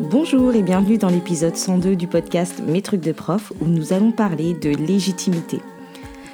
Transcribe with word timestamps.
Bonjour 0.00 0.54
et 0.54 0.62
bienvenue 0.62 0.96
dans 0.96 1.08
l'épisode 1.08 1.56
102 1.56 1.96
du 1.96 2.06
podcast 2.06 2.62
Mes 2.64 2.82
trucs 2.82 3.00
de 3.00 3.10
prof 3.10 3.52
où 3.60 3.64
nous 3.64 3.92
allons 3.92 4.12
parler 4.12 4.54
de 4.54 4.70
légitimité. 4.70 5.60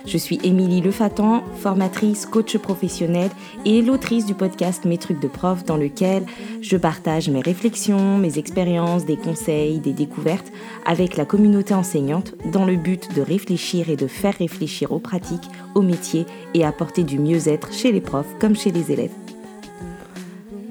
Je 0.04 0.18
suis 0.18 0.38
Émilie 0.44 0.82
Lefatan, 0.82 1.42
formatrice, 1.56 2.26
coach 2.26 2.58
professionnelle 2.58 3.30
et 3.64 3.80
l'autrice 3.80 4.26
du 4.26 4.34
podcast 4.34 4.84
Mes 4.84 4.98
trucs 4.98 5.18
de 5.18 5.28
prof 5.28 5.64
dans 5.64 5.78
lequel 5.78 6.26
je 6.60 6.76
partage 6.76 7.30
mes 7.30 7.40
réflexions, 7.40 8.18
mes 8.18 8.38
expériences, 8.38 9.06
des 9.06 9.16
conseils, 9.16 9.78
des 9.78 9.94
découvertes 9.94 10.52
avec 10.84 11.16
la 11.16 11.24
communauté 11.24 11.72
enseignante 11.72 12.34
dans 12.52 12.66
le 12.66 12.76
but 12.76 13.14
de 13.14 13.22
réfléchir 13.22 13.88
et 13.88 13.96
de 13.96 14.06
faire 14.06 14.34
réfléchir 14.34 14.92
aux 14.92 15.00
pratiques, 15.00 15.48
aux 15.74 15.82
métiers 15.82 16.26
et 16.52 16.66
apporter 16.66 17.02
du 17.02 17.18
mieux-être 17.18 17.72
chez 17.72 17.92
les 17.92 18.02
profs 18.02 18.38
comme 18.38 18.56
chez 18.56 18.72
les 18.72 18.92
élèves. 18.92 19.23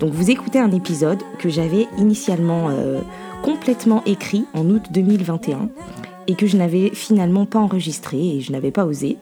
Donc 0.04 0.12
vous 0.12 0.32
écoutez 0.32 0.60
un 0.60 0.72
épisode 0.72 1.24
que 1.40 1.48
j'avais 1.48 1.88
initialement 1.98 2.68
euh, 2.70 3.00
complètement 3.42 4.04
écrit 4.04 4.44
en 4.54 4.70
août 4.70 4.82
2021 4.91 5.70
et 6.27 6.36
que 6.36 6.46
je 6.46 6.58
n'avais 6.58 6.90
finalement 6.90 7.46
pas 7.46 7.60
enregistré 7.60 8.18
et 8.18 8.41
je 8.41 8.52
n'avais 8.52 8.72
pas 8.72 8.86
osé. 8.86 9.16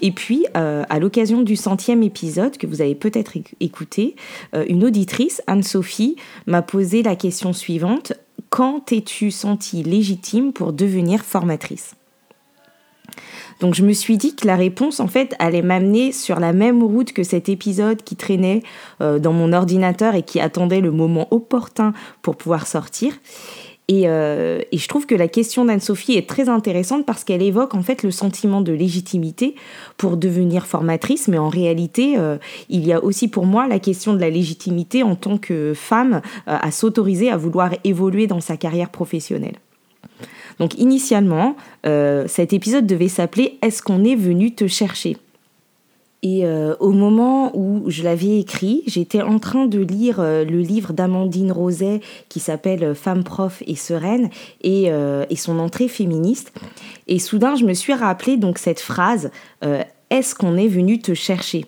Et 0.00 0.12
puis, 0.12 0.46
euh, 0.56 0.84
à 0.88 1.00
l'occasion 1.00 1.42
du 1.42 1.54
centième 1.54 2.02
épisode 2.02 2.56
que 2.56 2.66
vous 2.66 2.80
avez 2.80 2.94
peut-être 2.94 3.34
écouté, 3.60 4.16
euh, 4.54 4.64
une 4.70 4.84
auditrice, 4.84 5.42
Anne-Sophie, 5.48 6.16
m'a 6.46 6.62
posé 6.62 7.02
la 7.02 7.14
question 7.14 7.52
suivante. 7.52 8.14
Quand 8.48 8.80
t'es-tu 8.86 9.30
sentie 9.30 9.82
légitime 9.82 10.54
pour 10.54 10.72
devenir 10.72 11.26
formatrice? 11.26 11.94
Donc 13.60 13.74
je 13.74 13.82
me 13.82 13.92
suis 13.92 14.16
dit 14.16 14.34
que 14.34 14.46
la 14.46 14.56
réponse, 14.56 15.00
en 15.00 15.06
fait, 15.06 15.34
allait 15.38 15.62
m'amener 15.62 16.12
sur 16.12 16.40
la 16.40 16.52
même 16.52 16.82
route 16.82 17.12
que 17.12 17.22
cet 17.22 17.48
épisode 17.48 18.02
qui 18.02 18.16
traînait 18.16 18.62
euh, 19.00 19.18
dans 19.18 19.32
mon 19.32 19.52
ordinateur 19.52 20.14
et 20.14 20.22
qui 20.22 20.40
attendait 20.40 20.80
le 20.80 20.92
moment 20.92 21.28
opportun 21.30 21.92
pour 22.22 22.36
pouvoir 22.36 22.66
sortir. 22.66 23.14
Euh, 23.90 24.62
et, 24.72 24.78
je 24.78 24.88
trouve 24.88 25.06
que 25.06 25.14
la 25.14 25.28
question 25.28 25.64
d'Anne-Sophie 25.64 26.16
est 26.16 26.28
très 26.28 26.48
intéressante 26.48 27.06
parce 27.06 27.22
qu'elle 27.22 27.40
évoque 27.40 27.74
en 27.74 27.82
fait 27.82 28.02
le 28.02 28.10
sentiment 28.10 28.60
de 28.60 28.72
légitimité 28.72 29.54
pour 29.96 30.16
devenir 30.16 30.66
formatrice, 30.66 31.28
mais 31.28 31.38
en 31.38 31.48
réalité, 31.48 32.18
euh, 32.18 32.36
il 32.68 32.84
y 32.84 32.92
a 32.92 33.02
aussi 33.02 33.28
pour 33.28 33.46
moi 33.46 33.68
la 33.68 33.78
question 33.78 34.12
de 34.12 34.18
la 34.18 34.28
légitimité 34.28 35.04
en 35.04 35.14
tant 35.14 35.38
que 35.38 35.72
femme 35.72 36.20
à 36.46 36.70
s'autoriser 36.72 37.30
à 37.30 37.36
vouloir 37.36 37.70
évoluer 37.84 38.26
dans 38.26 38.40
sa 38.40 38.56
carrière 38.56 38.90
professionnelle. 38.90 39.56
Donc 40.58 40.78
initialement, 40.78 41.56
euh, 41.86 42.24
cet 42.26 42.52
épisode 42.52 42.86
devait 42.86 43.08
s'appeler 43.08 43.58
Est-ce 43.62 43.82
qu'on 43.82 44.04
est 44.04 44.14
venu 44.14 44.54
te 44.54 44.66
chercher? 44.66 45.16
Et 46.22 46.44
euh, 46.44 46.74
au 46.80 46.90
moment 46.90 47.56
où 47.56 47.84
je 47.88 48.02
l'avais 48.02 48.40
écrit, 48.40 48.82
j'étais 48.86 49.22
en 49.22 49.38
train 49.38 49.66
de 49.66 49.78
lire 49.78 50.18
euh, 50.18 50.44
le 50.44 50.60
livre 50.60 50.92
d'Amandine 50.92 51.52
Roset 51.52 52.00
qui 52.28 52.40
s'appelle 52.40 52.94
Femme, 52.94 53.22
prof 53.22 53.62
et 53.66 53.76
sereine 53.76 54.30
et, 54.62 54.90
son 55.36 55.58
entrée 55.58 55.88
féministe. 55.88 56.52
Et 57.06 57.18
soudain, 57.18 57.54
je 57.54 57.64
me 57.64 57.74
suis 57.74 57.92
rappelé 57.92 58.36
donc 58.36 58.58
cette 58.58 58.80
phrase 58.80 59.30
Est-ce 60.10 60.34
qu'on 60.34 60.56
est 60.56 60.68
venu 60.68 60.98
te 60.98 61.14
chercher? 61.14 61.66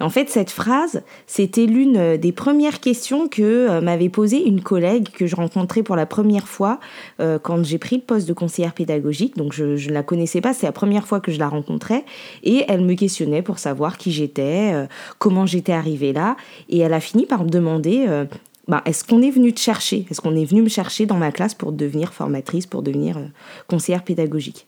En 0.00 0.08
fait, 0.08 0.30
cette 0.30 0.50
phrase, 0.50 1.02
c'était 1.26 1.66
l'une 1.66 1.96
euh, 1.96 2.16
des 2.16 2.32
premières 2.32 2.80
questions 2.80 3.28
que 3.28 3.42
euh, 3.42 3.80
m'avait 3.82 4.08
posée 4.08 4.42
une 4.42 4.62
collègue 4.62 5.10
que 5.10 5.26
je 5.26 5.36
rencontrais 5.36 5.82
pour 5.82 5.94
la 5.94 6.06
première 6.06 6.48
fois 6.48 6.80
euh, 7.20 7.38
quand 7.38 7.62
j'ai 7.64 7.78
pris 7.78 7.96
le 7.96 8.02
poste 8.02 8.26
de 8.26 8.32
conseillère 8.32 8.72
pédagogique. 8.72 9.36
Donc, 9.36 9.52
je 9.52 9.64
ne 9.64 9.92
la 9.92 10.02
connaissais 10.02 10.40
pas, 10.40 10.54
c'est 10.54 10.66
la 10.66 10.72
première 10.72 11.06
fois 11.06 11.20
que 11.20 11.30
je 11.30 11.38
la 11.38 11.48
rencontrais. 11.48 12.04
Et 12.42 12.64
elle 12.68 12.80
me 12.80 12.94
questionnait 12.94 13.42
pour 13.42 13.58
savoir 13.58 13.98
qui 13.98 14.10
j'étais, 14.10 14.72
comment 15.18 15.44
j'étais 15.44 15.72
arrivée 15.72 16.12
là. 16.12 16.36
Et 16.68 16.78
elle 16.78 16.94
a 16.94 17.00
fini 17.00 17.26
par 17.26 17.44
me 17.44 17.50
demander 17.50 18.06
bah, 18.68 18.82
est-ce 18.86 19.04
qu'on 19.04 19.20
est 19.22 19.30
venu 19.30 19.52
te 19.52 19.60
chercher? 19.60 20.06
Est-ce 20.10 20.20
qu'on 20.20 20.36
est 20.36 20.44
venu 20.44 20.62
me 20.62 20.68
chercher 20.68 21.06
dans 21.06 21.16
ma 21.16 21.32
classe 21.32 21.54
pour 21.54 21.72
devenir 21.72 22.12
formatrice, 22.12 22.66
pour 22.66 22.82
devenir 22.82 23.18
conseillère 23.68 24.02
pédagogique? 24.02 24.66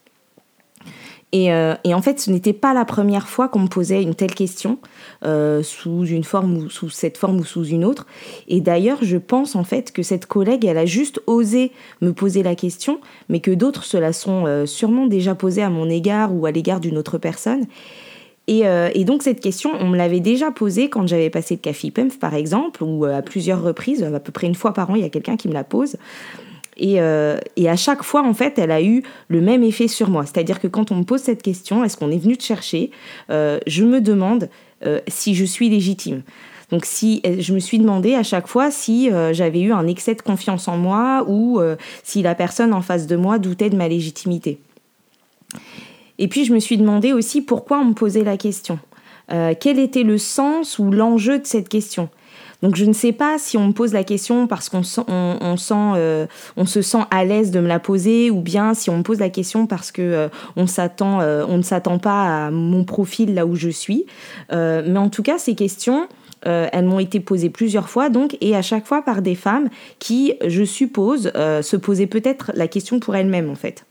Euh, 1.35 1.75
et, 1.85 1.95
en 1.95 2.03
fait, 2.03 2.21
ce 2.21 2.31
n'était 2.31 2.53
pas 2.53 2.75
la 2.75 2.85
première 2.85 3.29
fois 3.29 3.49
qu'on 3.49 3.61
me 3.61 3.69
posait 3.69 4.03
une 4.03 4.15
telle 4.15 4.35
question, 4.35 4.79
euh, 5.25 5.63
sous 5.63 6.05
une 6.05 6.25
forme 6.25 6.57
ou 6.57 6.71
sous 6.71 6.91
cette 6.91 7.17
forme 7.17 7.39
ou 7.39 7.45
sous 7.45 7.65
une 7.65 7.85
autre. 7.85 8.07
Et 8.49 8.61
d'ailleurs, 8.61 8.99
je 9.03 9.17
pense 9.17 9.57
en 9.57 9.65
fait 9.65 9.93
que 9.93 10.03
cette 10.03 10.27
collègue, 10.27 10.65
elle 10.65 10.79
a 10.79 10.87
juste 10.87 11.21
osé 11.27 11.73
me 12.01 12.13
poser 12.13 12.43
la 12.43 12.55
question, 12.55 13.01
mais 13.29 13.41
que 13.41 13.51
d'autres 13.51 13.85
se 13.85 13.97
la 13.97 14.13
sont 14.13 14.47
euh, 14.47 14.67
sûrement 14.67 15.07
déjà 15.07 15.35
posée 15.35 15.63
à 15.63 15.71
mon 15.71 15.89
égard 15.89 16.35
ou 16.35 16.45
à 16.45 16.51
l'égard 16.51 16.81
d'une 16.81 16.99
autre 16.99 17.19
personne. 17.19 17.65
Et, 18.49 19.05
donc 19.05 19.23
cette 19.23 19.41
question, 19.41 19.71
on 19.79 19.89
me 19.89 19.97
l'avait 19.97 20.21
déjà 20.21 20.51
posée 20.51 20.91
quand 20.91 21.07
j'avais 21.07 21.31
passé 21.31 21.55
le 21.55 21.61
CAFIPEMF 21.61 22.19
par 22.19 22.35
exemple, 22.35 22.83
ou 22.83 23.05
à 23.05 23.23
plusieurs 23.23 23.63
reprises, 23.63 24.03
à 24.03 24.21
peu 24.21 24.33
près 24.33 24.47
une 24.47 24.57
fois 24.57 24.75
par 24.75 24.91
an, 24.91 24.95
il 24.97 25.01
y 25.01 25.05
a 25.05 25.09
quelqu'un 25.09 25.37
qui 25.37 25.49
me 25.49 25.55
la 25.55 25.65
pose. 25.65 25.97
Euh, 26.81 27.39
et, 27.57 27.69
à 27.69 27.77
chaque 27.77 28.03
fois, 28.03 28.23
en 28.23 28.35
fait, 28.35 28.59
elle 28.59 28.71
a 28.71 28.83
eu 28.83 29.03
le 29.29 29.41
même 29.41 29.63
effet 29.63 29.89
sur 29.89 30.09
moi. 30.09 30.25
C'est-à-dire 30.25 30.61
que 30.61 30.69
quand 30.69 30.91
on 30.91 30.97
me 30.97 31.05
pose 31.05 31.21
cette 31.21 31.43
question, 31.43 31.85
est-ce 31.85 31.97
qu'on 31.97 32.11
est 32.11 32.19
venu 32.19 32.37
te 32.37 32.43
chercher 32.43 32.91
euh, 33.31 33.59
Je 33.67 33.85
me 33.85 34.01
demande 34.01 34.49
euh, 34.85 35.01
si 35.09 35.35
je 35.35 35.45
suis 35.45 35.69
légitime. 35.69 36.23
Donc 36.71 36.87
si 36.87 37.21
je 37.39 37.53
me 37.53 37.59
suis 37.59 37.79
demandé 37.79 38.15
à 38.15 38.23
chaque 38.23 38.47
fois 38.47 38.71
si 38.71 39.11
j'avais 39.33 39.61
eu 39.61 39.73
un 39.73 39.87
excès 39.87 40.15
de 40.15 40.23
confiance 40.23 40.69
en 40.69 40.79
moi 40.79 41.23
ou 41.29 41.61
si 42.03 42.23
la 42.23 42.35
personne 42.35 42.73
en 42.73 42.81
face 42.81 43.07
de 43.07 43.15
moi 43.15 43.39
doutait 43.39 43.69
de 43.69 43.77
ma 43.77 43.89
légitimité. 43.89 44.59
Et 46.19 46.29
puis 46.29 46.47
je 46.47 46.55
me 46.55 46.59
suis 46.59 46.79
demandé 46.79 47.13
aussi 47.13 47.43
pourquoi 47.43 47.79
on 47.81 47.85
me 47.85 47.93
posait 47.93 48.25
la 48.25 48.39
question. 48.39 48.79
Quel 49.29 49.79
était 49.79 50.03
le 50.03 50.19
sens 50.19 50.79
ou 50.79 50.91
l'enjeu 50.91 51.39
de 51.39 51.47
cette 51.47 51.69
question? 51.69 52.09
Donc 52.63 52.77
je 52.77 52.85
ne 52.85 52.93
sais 52.93 53.13
pas 53.13 53.39
si 53.39 53.57
on 53.57 53.69
me 53.69 53.73
pose 53.73 53.93
la 53.93 54.05
question 54.05 54.47
parce 54.47 54.69
qu'on 54.69 54.83
on, 55.09 55.57
sent, 55.57 55.75
euh, 55.75 56.27
on 56.57 56.65
se 56.65 56.81
sent 56.81 57.03
à 57.11 57.25
l'aise 57.25 57.51
de 57.51 57.61
me 57.61 57.67
la 57.67 57.81
poser 57.81 58.31
ou 58.31 58.41
bien 58.41 58.73
si 58.75 58.89
on 58.89 58.99
me 58.99 59.03
pose 59.03 59.19
la 59.19 59.31
question 59.31 59.67
parce 59.67 59.91
que 59.91 60.03
euh, 60.03 60.67
s'attend, 60.67 61.21
euh, 61.21 61.45
on 61.49 61.59
ne 61.59 61.63
s'attend 61.63 61.99
pas 61.99 62.47
à 62.47 62.51
mon 62.51 62.85
profil 62.85 63.35
là 63.35 63.47
où 63.47 63.57
je 63.57 63.69
suis. 63.69 64.07
mais 64.51 64.97
en 64.97 65.09
tout 65.09 65.23
cas, 65.23 65.39
ces 65.39 65.55
questions, 65.55 66.07
elles 66.43 66.85
m'ont 66.85 67.01
été 67.01 67.21
posées 67.21 67.51
plusieurs 67.51 67.89
fois, 67.89 68.09
donc, 68.09 68.37
et 68.41 68.55
à 68.57 68.63
chaque 68.63 68.87
fois 68.87 69.03
par 69.03 69.23
des 69.23 69.35
femmes 69.35 69.69
qui, 69.99 70.35
je 70.47 70.65
suppose, 70.65 71.33
se 71.35 71.77
posaient 71.77 72.07
peut-être 72.07 72.53
la 72.55 72.69
question 72.69 73.01
pour 73.01 73.17
elles-mêmes, 73.17 73.51
en 73.51 73.55
fait. 73.55 73.85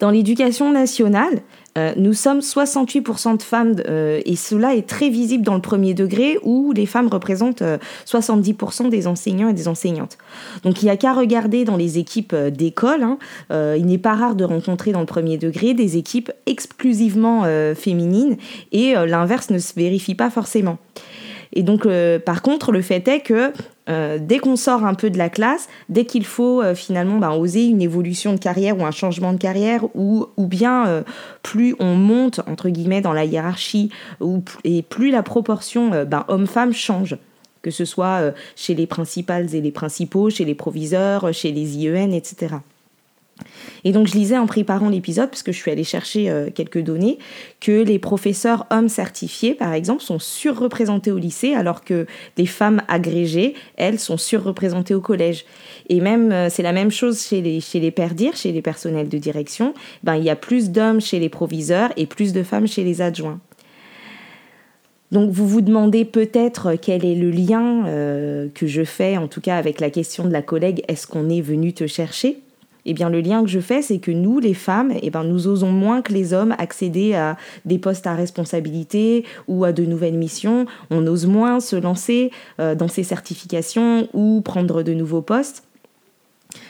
Dans 0.00 0.10
l'éducation 0.10 0.72
nationale, 0.72 1.42
euh, 1.76 1.92
nous 1.96 2.14
sommes 2.14 2.40
68% 2.40 3.36
de 3.36 3.42
femmes 3.42 3.76
euh, 3.86 4.22
et 4.24 4.34
cela 4.34 4.74
est 4.74 4.88
très 4.88 5.10
visible 5.10 5.44
dans 5.44 5.54
le 5.54 5.60
premier 5.60 5.92
degré 5.92 6.38
où 6.42 6.72
les 6.72 6.86
femmes 6.86 7.08
représentent 7.08 7.62
70% 8.06 8.86
euh, 8.86 8.88
des 8.88 9.06
enseignants 9.06 9.50
et 9.50 9.52
des 9.52 9.68
enseignantes. 9.68 10.16
Donc 10.64 10.80
il 10.80 10.86
n'y 10.86 10.90
a 10.90 10.96
qu'à 10.96 11.12
regarder 11.12 11.66
dans 11.66 11.76
les 11.76 11.98
équipes 11.98 12.34
d'école, 12.34 13.02
hein, 13.02 13.18
il 13.50 13.84
n'est 13.84 13.98
pas 13.98 14.14
rare 14.14 14.36
de 14.36 14.44
rencontrer 14.44 14.92
dans 14.92 15.00
le 15.00 15.06
premier 15.06 15.36
degré 15.36 15.74
des 15.74 15.98
équipes 15.98 16.32
exclusivement 16.46 17.44
féminines 17.74 18.36
et 18.72 18.94
l'inverse 18.94 19.50
ne 19.50 19.58
se 19.58 19.74
vérifie 19.74 20.14
pas 20.14 20.30
forcément. 20.30 20.78
Et 21.52 21.62
donc, 21.62 21.86
par 22.24 22.42
contre, 22.42 22.72
le 22.72 22.80
fait 22.80 23.06
est 23.08 23.20
que 23.20 23.52
euh, 23.90 24.18
dès 24.20 24.38
qu'on 24.38 24.56
sort 24.56 24.84
un 24.84 24.94
peu 24.94 25.10
de 25.10 25.18
la 25.18 25.28
classe, 25.28 25.68
dès 25.88 26.04
qu'il 26.04 26.24
faut 26.24 26.62
euh, 26.62 26.74
finalement 26.74 27.18
ben, 27.18 27.32
oser 27.32 27.66
une 27.66 27.82
évolution 27.82 28.32
de 28.32 28.38
carrière 28.38 28.78
ou 28.78 28.84
un 28.84 28.90
changement 28.90 29.32
de 29.32 29.38
carrière, 29.38 29.84
ou, 29.94 30.26
ou 30.36 30.46
bien 30.46 31.04
plus 31.42 31.74
on 31.78 31.94
monte, 31.94 32.40
entre 32.46 32.68
guillemets, 32.68 33.00
dans 33.00 33.12
la 33.12 33.24
hiérarchie, 33.24 33.90
ou, 34.20 34.42
et 34.64 34.82
plus 34.82 35.10
la 35.10 35.22
proportion 35.22 36.04
ben, 36.04 36.24
homme-femme 36.28 36.72
change 36.72 37.16
que 37.62 37.70
ce 37.70 37.84
soit 37.84 38.32
chez 38.56 38.74
les 38.74 38.86
principales 38.86 39.54
et 39.54 39.60
les 39.60 39.70
principaux, 39.70 40.30
chez 40.30 40.46
les 40.46 40.54
proviseurs, 40.54 41.34
chez 41.34 41.52
les 41.52 41.76
IEN, 41.76 42.10
etc. 42.10 42.54
Et 43.84 43.92
donc 43.92 44.06
je 44.06 44.14
lisais 44.14 44.38
en 44.38 44.46
préparant 44.46 44.88
l'épisode, 44.88 45.30
parce 45.30 45.42
que 45.42 45.52
je 45.52 45.58
suis 45.58 45.70
allée 45.70 45.84
chercher 45.84 46.30
euh, 46.30 46.50
quelques 46.54 46.82
données, 46.82 47.18
que 47.60 47.82
les 47.82 47.98
professeurs 47.98 48.66
hommes 48.70 48.88
certifiés, 48.88 49.54
par 49.54 49.72
exemple, 49.72 50.02
sont 50.02 50.18
surreprésentés 50.18 51.10
au 51.10 51.18
lycée, 51.18 51.54
alors 51.54 51.84
que 51.84 52.06
les 52.36 52.46
femmes 52.46 52.82
agrégées, 52.88 53.54
elles, 53.76 53.98
sont 53.98 54.16
surreprésentées 54.16 54.94
au 54.94 55.00
collège. 55.00 55.44
Et 55.88 56.00
même, 56.00 56.32
euh, 56.32 56.48
c'est 56.50 56.62
la 56.62 56.72
même 56.72 56.90
chose 56.90 57.22
chez 57.22 57.40
les, 57.40 57.60
chez 57.60 57.80
les 57.80 57.94
chez 58.34 58.52
les 58.52 58.62
personnels 58.62 59.08
de 59.08 59.18
direction. 59.18 59.74
Ben, 60.02 60.16
il 60.16 60.24
y 60.24 60.30
a 60.30 60.36
plus 60.36 60.70
d'hommes 60.70 61.00
chez 61.00 61.18
les 61.18 61.28
proviseurs 61.28 61.90
et 61.96 62.06
plus 62.06 62.32
de 62.32 62.42
femmes 62.42 62.66
chez 62.66 62.84
les 62.84 63.02
adjoints. 63.02 63.40
Donc 65.12 65.30
vous 65.30 65.46
vous 65.46 65.60
demandez 65.60 66.04
peut-être 66.04 66.74
quel 66.80 67.04
est 67.04 67.16
le 67.16 67.30
lien 67.30 67.86
euh, 67.86 68.48
que 68.54 68.66
je 68.66 68.84
fais, 68.84 69.16
en 69.16 69.26
tout 69.26 69.40
cas 69.40 69.56
avec 69.56 69.80
la 69.80 69.90
question 69.90 70.24
de 70.24 70.32
la 70.32 70.42
collègue, 70.42 70.84
est-ce 70.86 71.06
qu'on 71.06 71.28
est 71.28 71.40
venu 71.40 71.72
te 71.72 71.86
chercher? 71.86 72.38
Eh 72.90 72.92
bien, 72.92 73.08
le 73.08 73.20
lien 73.20 73.44
que 73.44 73.48
je 73.48 73.60
fais, 73.60 73.82
c'est 73.82 74.00
que 74.00 74.10
nous, 74.10 74.40
les 74.40 74.52
femmes, 74.52 74.92
eh 75.00 75.10
bien, 75.10 75.22
nous 75.22 75.46
osons 75.46 75.70
moins 75.70 76.02
que 76.02 76.12
les 76.12 76.34
hommes 76.34 76.56
accéder 76.58 77.14
à 77.14 77.36
des 77.64 77.78
postes 77.78 78.04
à 78.08 78.16
responsabilité 78.16 79.24
ou 79.46 79.62
à 79.62 79.70
de 79.70 79.84
nouvelles 79.84 80.18
missions. 80.18 80.66
On 80.90 81.06
ose 81.06 81.26
moins 81.26 81.60
se 81.60 81.76
lancer 81.76 82.32
euh, 82.58 82.74
dans 82.74 82.88
ces 82.88 83.04
certifications 83.04 84.08
ou 84.12 84.40
prendre 84.40 84.82
de 84.82 84.92
nouveaux 84.92 85.22
postes. 85.22 85.62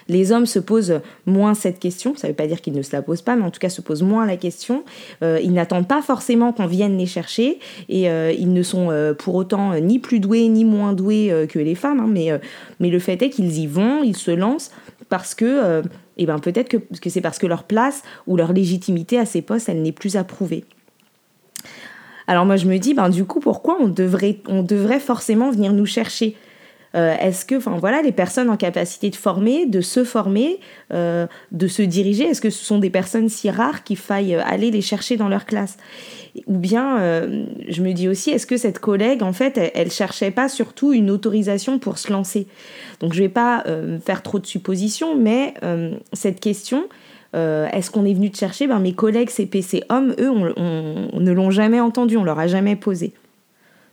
Les 0.08 0.30
hommes 0.30 0.44
se 0.44 0.58
posent 0.58 1.00
moins 1.24 1.54
cette 1.54 1.78
question, 1.78 2.14
ça 2.14 2.26
ne 2.26 2.32
veut 2.32 2.36
pas 2.36 2.46
dire 2.46 2.60
qu'ils 2.60 2.74
ne 2.74 2.82
se 2.82 2.94
la 2.94 3.00
posent 3.00 3.22
pas, 3.22 3.34
mais 3.34 3.44
en 3.44 3.50
tout 3.50 3.60
cas 3.60 3.70
se 3.70 3.80
posent 3.80 4.02
moins 4.02 4.26
la 4.26 4.36
question. 4.36 4.84
Euh, 5.22 5.40
ils 5.42 5.54
n'attendent 5.54 5.88
pas 5.88 6.02
forcément 6.02 6.52
qu'on 6.52 6.66
vienne 6.66 6.98
les 6.98 7.06
chercher 7.06 7.60
et 7.88 8.10
euh, 8.10 8.30
ils 8.30 8.52
ne 8.52 8.62
sont 8.62 9.14
pour 9.18 9.36
autant 9.36 9.74
ni 9.80 9.98
plus 9.98 10.20
doués 10.20 10.48
ni 10.48 10.66
moins 10.66 10.92
doués 10.92 11.46
que 11.48 11.58
les 11.58 11.74
femmes, 11.74 12.00
hein, 12.00 12.10
mais, 12.10 12.28
mais 12.78 12.90
le 12.90 12.98
fait 12.98 13.22
est 13.22 13.30
qu'ils 13.30 13.56
y 13.56 13.66
vont, 13.66 14.02
ils 14.02 14.18
se 14.18 14.32
lancent 14.32 14.70
parce 15.08 15.34
que, 15.34 15.82
et 16.20 16.26
ben 16.26 16.38
peut-être 16.38 16.68
que, 16.68 17.08
c'est 17.08 17.22
parce 17.22 17.38
que 17.38 17.46
leur 17.46 17.64
place 17.64 18.02
ou 18.26 18.36
leur 18.36 18.52
légitimité 18.52 19.18
à 19.18 19.24
ces 19.24 19.40
postes, 19.40 19.70
elle 19.70 19.80
n'est 19.80 19.90
plus 19.90 20.16
approuvée. 20.16 20.64
Alors 22.26 22.44
moi 22.44 22.56
je 22.56 22.66
me 22.66 22.76
dis, 22.78 22.92
ben 22.94 23.08
du 23.08 23.24
coup, 23.24 23.40
pourquoi 23.40 23.78
on 23.80 23.88
devrait 23.88 25.00
forcément 25.00 25.50
venir 25.50 25.72
nous 25.72 25.86
chercher? 25.86 26.36
Euh, 26.96 27.14
est-ce 27.20 27.44
que, 27.44 27.54
enfin 27.54 27.76
voilà, 27.78 28.02
les 28.02 28.12
personnes 28.12 28.50
en 28.50 28.56
capacité 28.56 29.10
de 29.10 29.16
former, 29.16 29.66
de 29.66 29.80
se 29.80 30.04
former, 30.04 30.58
euh, 30.92 31.26
de 31.52 31.68
se 31.68 31.82
diriger, 31.82 32.24
est-ce 32.24 32.40
que 32.40 32.50
ce 32.50 32.64
sont 32.64 32.78
des 32.78 32.90
personnes 32.90 33.28
si 33.28 33.48
rares 33.48 33.84
qu'il 33.84 33.96
faille 33.96 34.34
euh, 34.34 34.42
aller 34.44 34.70
les 34.70 34.80
chercher 34.80 35.16
dans 35.16 35.28
leur 35.28 35.44
classe? 35.44 35.76
Ou 36.46 36.58
bien, 36.58 36.98
je 37.68 37.82
me 37.82 37.92
dis 37.92 38.06
aussi, 38.06 38.30
est-ce 38.30 38.46
que 38.46 38.56
cette 38.56 38.78
collègue, 38.78 39.20
en 39.24 39.32
fait, 39.32 39.58
elle, 39.58 39.72
elle, 39.74 39.90
cherchait 39.90 40.30
pas 40.30 40.48
surtout 40.48 40.92
une 40.92 41.10
autorisation 41.10 41.80
pour 41.80 41.98
se 41.98 42.12
lancer? 42.12 42.46
Donc, 43.00 43.14
je 43.14 43.18
vais 43.18 43.28
pas 43.28 43.64
faire 44.06 44.22
trop 44.22 44.38
de 44.38 44.46
suppositions, 44.46 45.16
mais 45.16 45.54
cette 46.12 46.38
question, 46.38 46.84
est-ce 47.34 47.90
qu'on 47.90 48.04
est 48.04 48.14
venu 48.14 48.30
te 48.30 48.38
chercher? 48.38 48.68
Ben, 48.68 48.78
Mes 48.78 48.92
collègues 48.92 49.30
CPC 49.30 49.82
hommes, 49.88 50.14
eux, 50.20 50.30
on 50.30 51.18
ne 51.18 51.32
l'ont 51.32 51.50
jamais 51.50 51.80
entendu, 51.80 52.16
on 52.16 52.22
leur 52.22 52.38
a 52.38 52.46
jamais 52.46 52.76
posé. 52.76 53.12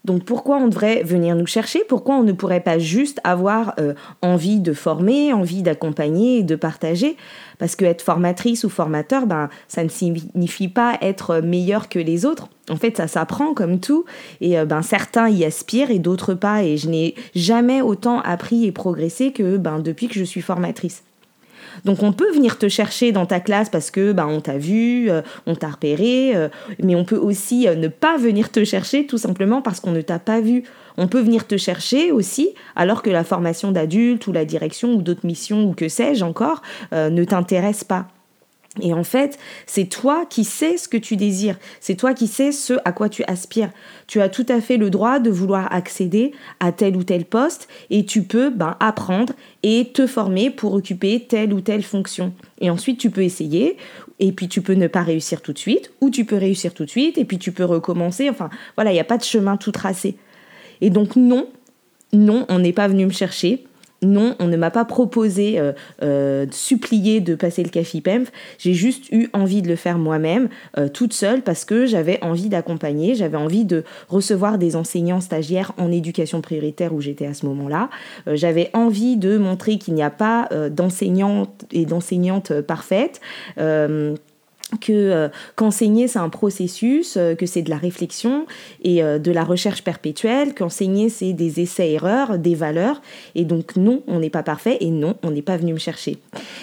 Donc 0.08 0.24
pourquoi 0.24 0.56
on 0.58 0.70
devrait 0.70 1.04
venir 1.04 1.36
nous 1.36 1.46
chercher? 1.46 1.84
Pourquoi 1.84 2.16
on 2.16 2.24
ne 2.24 2.32
pourrait 2.32 2.62
pas 2.62 2.80
juste 2.80 3.20
avoir 3.26 3.74
euh, 3.78 3.94
envie 4.22 4.62
de 4.62 4.72
former, 4.72 5.34
envie 5.34 5.64
d'accompagner 5.64 6.40
et 6.40 6.44
de 6.44 6.56
partager? 6.56 7.18
Parce 7.60 7.76
que 7.76 7.84
être 7.84 8.02
formatrice 8.02 8.64
ou 8.64 8.70
formateur, 8.70 9.28
ben, 9.28 9.50
ça 9.68 9.84
ne 9.84 9.90
signifie 9.90 10.70
pas 10.70 10.98
être 11.02 11.42
meilleur 11.42 11.90
que 11.90 12.00
les 12.00 12.26
autres. 12.26 12.48
En 12.70 12.78
fait, 12.78 12.96
ça 12.96 13.08
s'apprend 13.08 13.54
comme 13.54 13.82
tout. 13.82 14.06
Et 14.40 14.58
euh, 14.58 14.64
ben, 14.64 14.82
certains 14.82 15.28
y 15.28 15.44
aspirent 15.44 15.92
et 15.92 16.00
d'autres 16.00 16.34
pas. 16.34 16.64
Et 16.64 16.78
je 16.78 16.88
n'ai 16.88 17.14
jamais 17.36 17.82
autant 17.82 18.22
appris 18.22 18.66
et 18.66 18.72
progressé 18.72 19.34
que 19.34 19.58
ben, 19.58 19.80
depuis 19.80 20.08
que 20.08 20.16
je 20.16 20.24
suis 20.24 20.42
formatrice. 20.42 21.04
Donc 21.86 22.04
on 22.04 22.12
peut 22.12 22.32
venir 22.32 22.58
te 22.58 22.68
chercher 22.70 23.12
dans 23.12 23.26
ta 23.26 23.40
classe 23.40 23.70
parce 23.70 23.92
que 23.92 24.12
ben, 24.12 24.28
on 24.28 24.42
t'a 24.42 24.58
vu, 24.58 25.10
euh, 25.10 25.22
on 25.46 25.56
t'a 25.56 25.70
repéré, 25.70 26.36
euh, 26.36 26.50
mais 26.82 26.96
on 26.96 27.06
peut 27.06 27.18
aussi 27.18 27.68
euh, 27.68 27.76
ne 27.76 27.88
pas 27.88 28.18
venir 28.18 28.52
te 28.52 28.64
chercher 28.64 29.06
tout 29.06 29.18
simplement 29.18 29.62
parce 29.62 29.80
qu'on 29.80 29.92
ne 29.92 30.02
t'a 30.02 30.20
pas 30.20 30.42
vu. 30.42 30.64
On 30.98 31.08
peut 31.08 31.22
venir 31.22 31.46
te 31.46 31.58
chercher 31.58 32.12
aussi 32.12 32.56
alors 32.76 33.04
que 33.04 33.10
la 33.10 33.24
formation 33.24 33.72
d'adulte 33.72 34.26
ou 34.28 34.32
la 34.32 34.46
direction 34.46 34.96
ou 34.96 35.02
d'autres 35.02 35.26
missions 35.26 35.66
ou 35.66 35.74
que 35.74 35.90
sais-je 35.90 36.24
encore 36.24 36.64
ne 36.92 37.24
t'intéresse 37.24 37.84
pas. 37.84 38.08
Et 38.82 38.94
en 38.94 39.04
fait, 39.04 39.40
c'est 39.66 39.86
toi 39.86 40.26
qui 40.30 40.44
sais 40.44 40.78
ce 40.78 40.88
que 40.88 40.98
tu 40.98 41.16
désires, 41.16 41.58
c'est 41.80 41.96
toi 41.96 42.14
qui 42.14 42.28
sais 42.28 42.52
ce 42.52 42.74
à 42.86 42.92
quoi 42.92 43.10
tu 43.10 43.24
aspires. 43.24 43.72
Tu 44.06 44.22
as 44.22 44.30
tout 44.30 44.46
à 44.50 44.62
fait 44.62 44.78
le 44.78 44.90
droit 44.90 45.20
de 45.20 45.30
vouloir 45.30 45.74
accéder 45.74 46.32
à 46.60 46.72
tel 46.72 46.96
ou 46.96 47.04
tel 47.04 47.26
poste 47.26 47.68
et 47.90 48.06
tu 48.06 48.24
peux 48.24 48.50
ben, 48.50 48.78
apprendre 48.80 49.34
et 49.64 49.92
te 49.94 50.06
former 50.06 50.50
pour 50.50 50.74
occuper 50.74 51.26
telle 51.28 51.54
ou 51.54 51.62
telle 51.62 51.84
fonction. 51.84 52.34
Et 52.62 52.70
ensuite, 52.70 53.00
tu 53.00 53.10
peux 53.10 53.24
essayer 53.24 53.78
et 54.20 54.32
puis 54.32 54.48
tu 54.48 54.62
peux 54.62 54.74
ne 54.74 54.88
pas 54.88 55.02
réussir 55.02 55.42
tout 55.42 55.54
de 55.54 55.60
suite 55.60 55.92
ou 56.02 56.10
tu 56.10 56.26
peux 56.26 56.38
réussir 56.38 56.74
tout 56.74 56.86
de 56.86 56.90
suite 56.90 57.18
et 57.18 57.26
puis 57.26 57.40
tu 57.40 57.52
peux 57.52 57.66
recommencer. 57.66 58.30
Enfin, 58.30 58.50
voilà, 58.76 58.92
il 58.92 58.96
n'y 58.96 59.00
a 59.00 59.06
pas 59.06 59.18
de 59.18 59.24
chemin 59.24 59.58
tout 59.58 59.72
tracé. 59.72 60.18
Et 60.82 60.90
donc 60.90 61.16
non, 61.16 61.48
non, 62.14 62.46
on 62.50 62.60
n'est 62.60 62.74
pas 62.74 62.88
venu 62.88 63.06
me 63.06 63.12
chercher 63.12 63.67
non, 64.02 64.36
on 64.40 64.48
ne 64.48 64.58
m'a 64.58 64.70
pas 64.70 64.86
proposé, 64.86 65.60
euh, 65.60 65.72
euh, 66.04 66.46
supplié 66.52 67.20
de 67.20 67.36
passer 67.36 67.64
le 67.64 67.70
CAFIPEMF. 67.70 68.32
J'ai 68.60 68.74
juste 68.74 69.12
eu 69.12 69.30
envie 69.34 69.62
de 69.62 69.68
le 69.68 69.76
faire 69.76 69.98
moi-même, 69.98 70.50
euh, 70.78 70.88
toute 70.88 71.14
seule, 71.14 71.42
parce 71.42 71.66
que 71.66 71.86
j'avais 71.86 72.24
envie 72.24 72.50
d'accompagner, 72.50 73.16
j'avais 73.16 73.38
envie 73.38 73.66
de 73.66 73.84
recevoir 74.10 74.60
des 74.60 74.76
enseignants 74.76 75.22
stagiaires 75.22 75.74
en 75.78 75.92
éducation 75.92 76.42
prioritaire 76.42 76.94
où 76.94 77.02
j'étais 77.02 77.26
à 77.26 77.34
ce 77.34 77.46
moment-là. 77.48 77.90
j'avais 78.28 78.70
envie 78.74 79.18
de 79.18 79.38
montrer 79.38 79.78
qu'il 79.78 79.94
n'y 79.94 80.04
a 80.04 80.10
pas 80.10 80.50
d'enseignantes 80.70 81.66
et 81.72 81.86
d'enseignantes 81.86 82.62
parfaites 82.62 83.20
que 84.82 84.92
euh, 84.92 85.30
qu'enseigner 85.56 86.08
c'est 86.08 86.20
un 86.20 86.30
processus, 86.30 87.16
euh, 87.16 87.36
que 87.36 87.46
c'est 87.46 87.62
de 87.62 87.70
la 87.70 87.78
réflexion 87.78 88.46
et 88.84 89.02
euh, 89.02 89.18
de 89.18 89.32
la 89.32 89.44
recherche 89.44 89.82
perpétuelle, 89.84 90.54
qu'enseigner 90.54 91.10
c'est 91.10 91.34
des 91.34 91.62
essais-erreurs, 91.62 92.38
des 92.38 92.56
valeurs 92.56 93.02
et 93.36 93.46
donc 93.46 93.78
non, 93.78 94.04
on 94.08 94.20
n'est 94.20 94.30
pas 94.30 94.44
parfait 94.44 94.78
et 94.82 94.90
non, 94.90 95.16
on 95.24 95.32
n'est 95.32 95.42
pas 95.42 95.56
venu 95.56 95.74
me 95.74 95.80
chercher. 95.80 96.18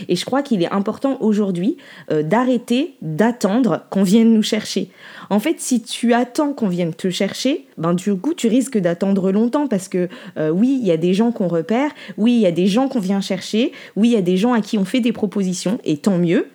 Et 0.09 0.17
je 0.17 0.25
crois 0.25 0.43
qu'il 0.43 0.63
est 0.63 0.71
important 0.71 1.19
aujourd'hui 1.21 1.77
d'arrêter 2.11 2.95
d'attendre 3.01 3.85
qu'on 3.91 4.03
vienne 4.03 4.35
nous 4.35 4.43
chercher. 4.43 4.91
En 5.31 5.41
fait, 5.41 5.61
si 5.61 5.83
tu 5.83 6.13
attends 6.13 6.53
qu'on 6.53 6.69
vienne 6.69 6.93
te 6.93 7.11
chercher, 7.11 7.67
ben 7.79 7.95
du 7.95 8.15
coup, 8.15 8.35
tu 8.35 8.49
risques 8.49 8.79
d'attendre 8.79 9.33
longtemps 9.33 9.67
parce 9.67 9.89
que 9.89 10.09
oui, 10.37 10.79
il 10.81 10.87
y 10.87 10.91
a 10.91 10.97
des 10.97 11.15
gens 11.15 11.33
qu'on 11.33 11.49
repère, 11.49 11.91
oui, 12.19 12.35
il 12.35 12.41
y 12.41 12.47
a 12.47 12.53
des 12.53 12.67
gens 12.67 12.89
qu'on 12.89 13.01
vient 13.01 13.21
chercher, 13.21 13.73
oui, 13.97 14.09
il 14.09 14.13
y 14.13 14.17
a 14.17 14.23
des 14.23 14.37
gens 14.37 14.53
à 14.53 14.61
qui 14.61 14.79
on 14.79 14.85
fait 14.85 15.01
des 15.01 15.13
propositions 15.13 15.79
et 15.85 15.97
tant 15.97 16.19
mieux. 16.19 16.47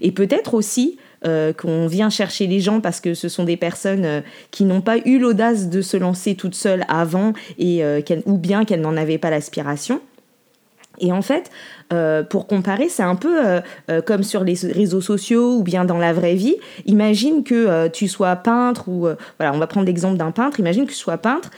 Et 0.00 0.12
peut-être 0.12 0.54
aussi 0.54 0.98
euh, 1.26 1.52
qu'on 1.52 1.86
vient 1.86 2.08
chercher 2.08 2.46
les 2.46 2.60
gens 2.60 2.80
parce 2.80 2.98
que 2.98 3.12
ce 3.12 3.28
sont 3.28 3.44
des 3.44 3.58
personnes 3.58 4.06
euh, 4.06 4.20
qui 4.50 4.64
n'ont 4.64 4.80
pas 4.80 4.96
eu 5.04 5.18
l'audace 5.18 5.68
de 5.68 5.82
se 5.82 5.98
lancer 5.98 6.34
toutes 6.34 6.54
seules 6.54 6.82
avant 6.88 7.34
et 7.58 7.84
euh, 7.84 8.00
ou 8.24 8.38
bien 8.38 8.64
qu'elles 8.64 8.80
n'en 8.80 8.96
avaient 8.96 9.18
pas 9.18 9.28
l'aspiration. 9.28 10.00
Et 10.98 11.12
en 11.12 11.22
fait, 11.22 11.50
pour 12.28 12.46
comparer, 12.46 12.90
c'est 12.90 13.02
un 13.02 13.14
peu 13.14 13.62
comme 14.04 14.22
sur 14.22 14.44
les 14.44 14.52
réseaux 14.70 15.00
sociaux 15.00 15.56
ou 15.56 15.62
bien 15.62 15.86
dans 15.86 15.96
la 15.96 16.12
vraie 16.12 16.34
vie. 16.34 16.56
Imagine 16.84 17.42
que 17.42 17.88
tu 17.88 18.06
sois 18.06 18.36
peintre 18.36 18.86
ou 18.86 19.08
voilà, 19.38 19.54
on 19.54 19.58
va 19.58 19.66
prendre 19.66 19.86
l'exemple 19.86 20.18
d'un 20.18 20.30
peintre. 20.30 20.60
Imagine 20.60 20.84
que 20.84 20.90
tu 20.90 20.98
sois 20.98 21.16
peintre 21.16 21.50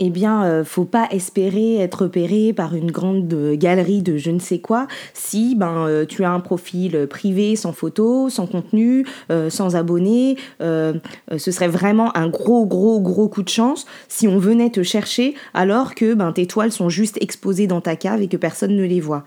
eh 0.00 0.10
bien, 0.10 0.44
euh, 0.44 0.64
faut 0.64 0.84
pas 0.84 1.06
espérer 1.12 1.76
être 1.76 2.02
repéré 2.02 2.52
par 2.52 2.74
une 2.74 2.90
grande 2.90 3.32
euh, 3.32 3.54
galerie 3.56 4.02
de 4.02 4.16
je 4.16 4.30
ne 4.32 4.40
sais 4.40 4.58
quoi 4.58 4.88
si 5.12 5.54
ben 5.54 5.86
euh, 5.86 6.04
tu 6.04 6.24
as 6.24 6.32
un 6.32 6.40
profil 6.40 7.06
privé 7.08 7.54
sans 7.54 7.72
photo, 7.72 8.28
sans 8.28 8.46
contenu, 8.46 9.06
sans 9.48 9.76
abonnés. 9.76 10.36
ce 10.60 11.50
serait 11.50 11.68
vraiment 11.68 12.16
un 12.16 12.28
gros 12.28 12.66
gros 12.66 13.00
gros 13.00 13.28
coup 13.28 13.42
de 13.42 13.48
chance 13.48 13.86
si 14.08 14.26
on 14.28 14.38
venait 14.38 14.70
te 14.70 14.82
chercher 14.82 15.34
alors 15.54 15.94
que 15.94 16.14
ben 16.14 16.32
tes 16.32 16.46
toiles 16.46 16.72
sont 16.72 16.88
juste 16.88 17.18
exposées 17.20 17.66
dans 17.66 17.80
ta 17.80 17.96
cave 17.96 18.22
et 18.22 18.28
que 18.28 18.36
personne 18.36 18.76
ne 18.76 18.84
les 18.84 19.00
voit. 19.00 19.24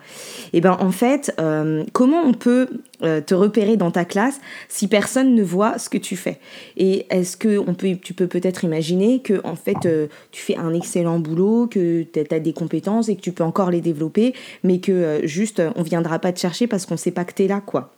Et 0.54 0.58
eh 0.58 0.62
ben 0.62 0.78
en 0.80 0.92
fait, 0.92 1.36
comment 1.94 2.22
on 2.26 2.34
peut 2.34 2.68
te 3.00 3.34
repérer 3.36 3.78
dans 3.78 3.92
ta 3.92 4.06
classe 4.06 4.40
si 4.70 4.88
personne 4.88 5.36
ne 5.36 5.44
voit 5.44 5.78
ce 5.78 5.90
que 5.90 5.98
tu 5.98 6.16
fais 6.16 6.40
Et 6.78 7.06
est-ce 7.10 7.38
que 7.38 7.60
on 7.60 7.74
peut, 7.74 7.96
tu 8.02 8.14
peux 8.14 8.28
peut-être 8.28 8.64
imaginer 8.64 9.20
que 9.20 9.40
en 9.44 9.56
fait 9.56 9.88
tu 10.32 10.42
fais 10.42 10.58
un 10.58 10.74
excellent 10.74 11.20
boulot, 11.20 11.68
que 11.68 12.04
tu 12.04 12.24
as 12.32 12.40
des 12.40 12.54
compétences 12.54 13.10
et 13.10 13.16
que 13.16 13.22
tu 13.22 13.32
peux 13.32 13.44
encore 13.44 13.72
les 13.72 13.82
développer, 13.82 14.34
mais 14.64 14.80
que 14.80 14.92
euh, 14.92 15.28
juste 15.28 15.62
on 15.76 15.84
viendra 15.84 16.20
pas 16.20 16.32
te 16.32 16.40
chercher 16.40 16.68
parce 16.68 16.86
qu'on 16.86 16.98
sait 16.98 17.12
pas 17.12 17.26
que 17.26 17.34
tu 17.34 17.44
es 17.44 17.48
là, 17.48 17.62
quoi. 17.62 17.97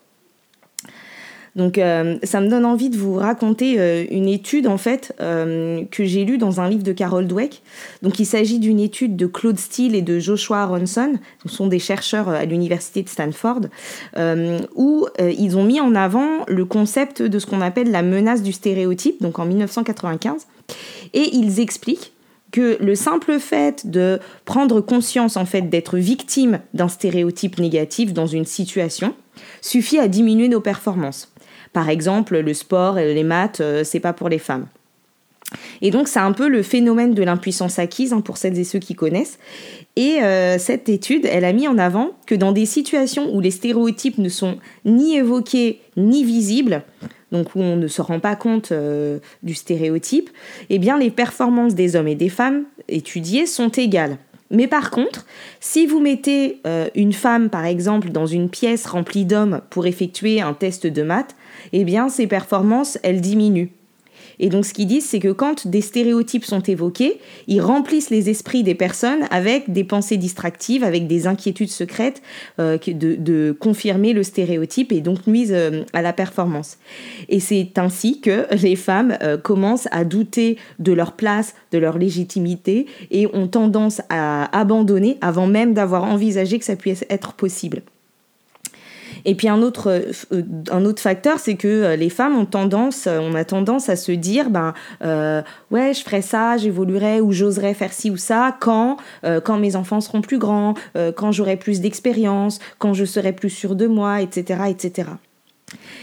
Donc 1.55 1.77
euh, 1.77 2.17
ça 2.23 2.41
me 2.41 2.49
donne 2.49 2.65
envie 2.65 2.89
de 2.89 2.97
vous 2.97 3.15
raconter 3.15 3.75
euh, 3.79 4.05
une 4.11 4.27
étude 4.27 4.67
en 4.67 4.77
fait 4.77 5.13
que 5.19 6.03
j'ai 6.03 6.25
lue 6.25 6.37
dans 6.37 6.61
un 6.61 6.69
livre 6.69 6.83
de 6.83 6.93
Carol 6.93 7.27
Dweck. 7.27 7.61
Donc 8.01 8.19
il 8.19 8.25
s'agit 8.25 8.59
d'une 8.59 8.79
étude 8.79 9.15
de 9.15 9.25
Claude 9.25 9.59
Steele 9.59 9.95
et 9.95 10.01
de 10.01 10.19
Joshua 10.19 10.61
Aronson, 10.61 11.13
ce 11.45 11.49
sont 11.49 11.67
des 11.67 11.79
chercheurs 11.79 12.29
à 12.29 12.45
l'université 12.45 13.03
de 13.03 13.09
Stanford, 13.09 13.61
où 14.75 15.07
ils 15.19 15.57
ont 15.57 15.63
mis 15.63 15.79
en 15.79 15.95
avant 15.95 16.45
le 16.47 16.65
concept 16.65 17.21
de 17.21 17.39
ce 17.39 17.45
qu'on 17.45 17.61
appelle 17.61 17.91
la 17.91 18.01
menace 18.01 18.41
du 18.41 18.51
stéréotype, 18.51 19.21
donc 19.21 19.39
en 19.39 19.45
1995, 19.45 20.47
et 21.13 21.29
ils 21.33 21.59
expliquent 21.59 22.13
que 22.51 22.77
le 22.81 22.95
simple 22.95 23.39
fait 23.39 23.89
de 23.89 24.19
prendre 24.45 24.81
conscience 24.81 25.37
en 25.37 25.45
fait 25.45 25.63
d'être 25.63 25.97
victime 25.97 26.59
d'un 26.73 26.87
stéréotype 26.87 27.59
négatif 27.59 28.13
dans 28.13 28.27
une 28.27 28.45
situation 28.45 29.13
suffit 29.61 29.99
à 29.99 30.07
diminuer 30.07 30.47
nos 30.47 30.61
performances. 30.61 31.31
Par 31.73 31.89
exemple, 31.89 32.39
le 32.39 32.53
sport 32.53 32.97
et 32.97 33.13
les 33.13 33.23
maths, 33.23 33.61
euh, 33.61 33.83
c'est 33.83 33.99
pas 33.99 34.13
pour 34.13 34.29
les 34.29 34.39
femmes. 34.39 34.65
Et 35.81 35.89
donc 35.89 36.07
c'est 36.07 36.19
un 36.19 36.31
peu 36.31 36.47
le 36.47 36.61
phénomène 36.61 37.15
de 37.15 37.23
l'impuissance 37.23 37.79
acquise 37.79 38.13
hein, 38.13 38.21
pour 38.21 38.37
celles 38.37 38.59
et 38.59 38.63
ceux 38.63 38.79
qui 38.79 38.93
connaissent. 38.93 39.39
Et 39.95 40.21
euh, 40.21 40.59
cette 40.59 40.89
étude, 40.89 41.25
elle 41.25 41.43
a 41.43 41.53
mis 41.53 41.67
en 41.67 41.79
avant 41.79 42.11
que 42.27 42.35
dans 42.35 42.51
des 42.51 42.67
situations 42.67 43.33
où 43.33 43.41
les 43.41 43.49
stéréotypes 43.49 44.19
ne 44.19 44.29
sont 44.29 44.57
ni 44.85 45.15
évoqués 45.15 45.81
ni 45.97 46.23
visibles, 46.23 46.83
donc 47.31 47.55
où 47.55 47.61
on 47.61 47.77
ne 47.77 47.87
se 47.87 48.01
rend 48.01 48.19
pas 48.19 48.35
compte 48.35 48.71
euh, 48.71 49.19
du 49.41 49.55
stéréotype, 49.55 50.29
eh 50.69 50.77
bien 50.77 50.99
les 50.99 51.09
performances 51.09 51.73
des 51.73 51.95
hommes 51.95 52.07
et 52.07 52.15
des 52.15 52.29
femmes 52.29 52.65
étudiées 52.87 53.47
sont 53.47 53.69
égales. 53.69 54.17
Mais 54.51 54.67
par 54.67 54.91
contre, 54.91 55.25
si 55.59 55.85
vous 55.85 55.99
mettez 55.99 56.59
une 56.95 57.13
femme, 57.13 57.51
par 57.51 57.65
exemple, 57.65 58.09
dans 58.09 58.25
une 58.25 58.49
pièce 58.49 58.87
remplie 58.87 59.25
d'hommes 59.25 59.61
pour 59.69 59.85
effectuer 59.85 60.41
un 60.41 60.55
test 60.55 60.87
de 60.87 61.03
maths, 61.03 61.35
eh 61.73 61.83
bien, 61.83 62.09
ses 62.09 62.27
performances, 62.27 62.97
elles 63.03 63.21
diminuent. 63.21 63.71
Et 64.39 64.49
donc 64.49 64.65
ce 64.65 64.73
qu'ils 64.73 64.87
disent, 64.87 65.05
c'est 65.05 65.19
que 65.19 65.31
quand 65.31 65.67
des 65.67 65.81
stéréotypes 65.81 66.45
sont 66.45 66.61
évoqués, 66.61 67.19
ils 67.47 67.61
remplissent 67.61 68.09
les 68.09 68.29
esprits 68.29 68.63
des 68.63 68.75
personnes 68.75 69.27
avec 69.31 69.71
des 69.71 69.83
pensées 69.83 70.17
distractives, 70.17 70.83
avec 70.83 71.07
des 71.07 71.27
inquiétudes 71.27 71.69
secrètes 71.69 72.21
euh, 72.59 72.77
de, 72.87 73.55
confirmer 73.59 74.13
le 74.13 74.23
stéréotype 74.23 74.91
et 74.91 75.01
donc 75.01 75.27
nuisent 75.27 75.53
euh, 75.53 75.83
à 75.93 76.01
la 76.01 76.13
performance. 76.13 76.77
Et 77.27 77.39
c'est 77.39 77.77
ainsi 77.77 78.21
que 78.21 78.47
les 78.55 78.75
femmes 78.75 79.17
euh, 79.21 79.37
commencent 79.37 79.87
à 79.91 80.05
douter 80.05 80.57
de 80.79 80.93
leur 80.93 81.13
place, 81.13 81.55
de 81.71 81.77
leur 81.77 81.97
légitimité 81.97 82.85
et 83.11 83.27
ont 83.33 83.47
tendance 83.47 84.01
à 84.09 84.57
abandonner 84.57 85.17
avant 85.21 85.47
même 85.47 85.73
d'avoir 85.73 86.03
envisagé 86.03 86.59
que 86.59 86.65
ça 86.65 86.75
puisse 86.75 87.03
être 87.09 87.33
possible. 87.33 87.81
Et 89.25 89.35
puis 89.35 89.47
un 89.47 89.61
autre, 89.61 89.89
euh, 90.31 90.41
un 90.71 90.85
autre 90.85 91.01
facteur, 91.01 91.39
c'est 91.39 91.55
que 91.55 91.67
euh, 91.67 91.95
les 91.95 92.09
femmes 92.09 92.37
ont 92.37 92.45
tendance, 92.45 93.07
euh, 93.07 93.19
on 93.19 93.35
a 93.35 93.45
tendance 93.45 93.89
à 93.89 93.95
se 93.95 94.11
dire, 94.11 94.49
ben 94.49 94.73
ouais, 95.71 95.93
je 95.93 96.03
ferai 96.03 96.21
ça, 96.21 96.57
j'évoluerai 96.57 97.21
ou 97.21 97.31
j'oserai 97.31 97.73
faire 97.73 97.93
ci 97.93 98.09
ou 98.09 98.17
ça 98.17 98.55
quand, 98.59 98.97
quand 99.43 99.57
mes 99.57 99.75
enfants 99.75 100.01
seront 100.01 100.21
plus 100.21 100.37
grands, 100.37 100.73
quand 101.15 101.31
j'aurai 101.31 101.57
plus 101.57 101.81
d'expérience, 101.81 102.59
quand 102.77 102.93
je 102.93 103.05
serai 103.05 103.33
plus 103.33 103.49
sûre 103.49 103.75
de 103.75 103.87
moi, 103.87 104.21
etc., 104.21 104.63
etc. 104.69 105.09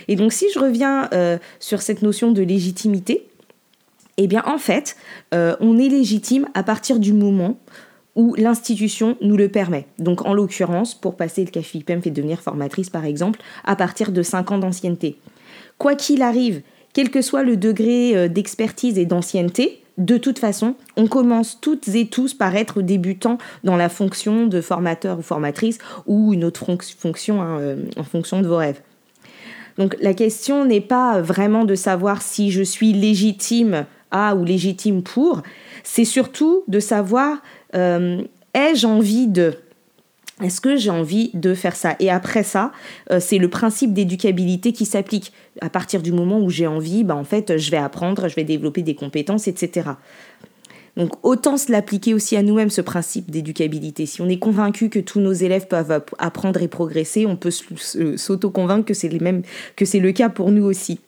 Et 0.08 0.16
donc 0.16 0.32
si 0.32 0.46
je 0.54 0.58
reviens 0.58 1.08
sur 1.60 1.82
cette 1.82 2.02
notion 2.02 2.32
de 2.32 2.42
légitimité, 2.42 3.26
eh 4.16 4.26
bien 4.26 4.42
en 4.46 4.58
fait, 4.58 4.96
on 5.32 5.78
est 5.78 5.88
légitime 5.88 6.48
à 6.54 6.62
partir 6.62 6.98
du 6.98 7.12
moment 7.12 7.58
où 8.16 8.34
l'institution 8.34 9.16
nous 9.20 9.36
le 9.36 9.48
permet. 9.48 9.86
Donc 9.98 10.26
en 10.26 10.34
l'occurrence, 10.34 10.94
pour 10.94 11.16
passer 11.16 11.44
le 11.44 11.50
CAFIPEM 11.50 12.02
fait 12.02 12.10
devenir 12.10 12.40
formatrice 12.40 12.90
par 12.90 13.04
exemple, 13.04 13.40
à 13.64 13.76
partir 13.76 14.10
de 14.10 14.22
5 14.22 14.50
ans 14.52 14.58
d'ancienneté. 14.58 15.18
Quoi 15.78 15.94
qu'il 15.94 16.22
arrive, 16.22 16.62
quel 16.94 17.10
que 17.10 17.22
soit 17.22 17.42
le 17.42 17.56
degré 17.56 18.16
euh, 18.16 18.28
d'expertise 18.28 18.98
et 18.98 19.04
d'ancienneté, 19.04 19.82
de 19.98 20.18
toute 20.18 20.38
façon, 20.38 20.74
on 20.96 21.06
commence 21.06 21.58
toutes 21.60 21.88
et 21.88 22.06
tous 22.06 22.34
par 22.34 22.54
être 22.54 22.82
débutants 22.82 23.38
dans 23.64 23.76
la 23.76 23.88
fonction 23.88 24.46
de 24.46 24.60
formateur 24.60 25.18
ou 25.18 25.22
formatrice 25.22 25.78
ou 26.06 26.34
une 26.34 26.44
autre 26.44 26.66
fonction 26.98 27.40
hein, 27.40 27.58
euh, 27.60 27.76
en 27.96 28.02
fonction 28.02 28.42
de 28.42 28.46
vos 28.46 28.56
rêves. 28.56 28.80
Donc 29.78 29.96
la 30.00 30.14
question 30.14 30.64
n'est 30.64 30.80
pas 30.80 31.20
vraiment 31.20 31.64
de 31.64 31.74
savoir 31.74 32.22
si 32.22 32.50
je 32.50 32.62
suis 32.62 32.92
légitime 32.92 33.86
ou 34.34 34.44
légitime 34.44 35.02
pour, 35.02 35.42
c'est 35.84 36.04
surtout 36.04 36.64
de 36.68 36.80
savoir 36.80 37.38
euh, 37.74 38.22
ai-je 38.54 38.86
envie 38.86 39.26
de? 39.28 39.54
Est-ce 40.42 40.60
que 40.60 40.76
j'ai 40.76 40.90
envie 40.90 41.30
de 41.32 41.54
faire 41.54 41.74
ça? 41.74 41.96
Et 41.98 42.10
après 42.10 42.42
ça, 42.42 42.72
euh, 43.10 43.20
c'est 43.20 43.38
le 43.38 43.48
principe 43.48 43.94
d'éducabilité 43.94 44.72
qui 44.72 44.84
s'applique. 44.84 45.32
À 45.62 45.70
partir 45.70 46.02
du 46.02 46.12
moment 46.12 46.40
où 46.40 46.50
j'ai 46.50 46.66
envie, 46.66 47.04
bah, 47.04 47.16
en 47.16 47.24
fait, 47.24 47.56
je 47.56 47.70
vais 47.70 47.78
apprendre, 47.78 48.28
je 48.28 48.34
vais 48.34 48.44
développer 48.44 48.82
des 48.82 48.94
compétences, 48.94 49.48
etc. 49.48 49.92
Donc 50.96 51.12
autant 51.22 51.56
se 51.56 51.70
l'appliquer 51.70 52.14
aussi 52.14 52.36
à 52.36 52.42
nous-mêmes, 52.42 52.70
ce 52.70 52.80
principe 52.80 53.30
d'éducabilité. 53.30 54.06
Si 54.06 54.22
on 54.22 54.28
est 54.28 54.38
convaincu 54.38 54.88
que 54.88 54.98
tous 54.98 55.20
nos 55.20 55.32
élèves 55.32 55.68
peuvent 55.68 56.02
apprendre 56.18 56.62
et 56.62 56.68
progresser, 56.68 57.26
on 57.26 57.36
peut 57.36 57.50
s'auto-convaincre 57.50 58.86
que 58.86 58.94
c'est 59.84 60.00
le 60.00 60.12
cas 60.12 60.28
pour 60.30 60.50
nous 60.50 60.64
aussi. 60.64 61.00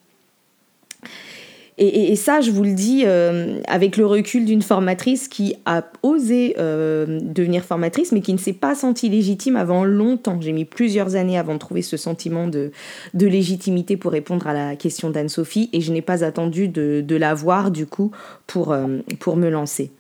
Et, 1.81 2.17
ça, 2.17 2.41
je 2.41 2.51
vous 2.51 2.65
le 2.65 2.73
dis 2.73 3.05
euh, 3.07 3.61
avec 3.69 3.97
le 3.97 4.05
recul 4.05 4.45
d'une 4.45 4.63
formatrice 4.63 5.29
qui 5.29 5.55
a 5.65 5.85
osé 6.03 6.57
euh, 6.59 7.21
devenir 7.23 7.65
formatrice, 7.65 8.11
mais 8.11 8.21
qui 8.21 8.33
ne 8.33 8.39
s'est 8.39 8.53
pas 8.53 8.75
sentie 8.75 9.09
légitime 9.09 9.55
avant 9.55 9.85
longtemps. 9.85 10.41
J'ai 10.41 10.51
mis 10.51 10.65
plusieurs 10.65 11.15
années 11.15 11.39
avant 11.39 11.55
de 11.55 11.59
trouver 11.59 11.83
ce 11.83 11.97
sentiment 11.97 12.49
de, 12.49 12.73
légitimité 13.15 13.97
pour 13.97 14.11
répondre 14.11 14.49
à 14.49 14.55
la 14.55 14.75
question 14.75 15.11
d'Anne-Sophie, 15.11 15.71
et 15.73 15.81
je 15.81 15.93
n'ai 15.93 16.03
pas 16.03 16.25
attendu 16.25 16.67
de, 16.67 17.01
de 17.07 17.17
la 17.17 17.35
voir, 17.35 17.71
du 17.71 17.87
coup, 17.87 18.11
pour, 18.49 18.73
euh, 18.73 18.99
pour 19.21 19.37
me 19.37 19.49
lancer. 19.49 19.93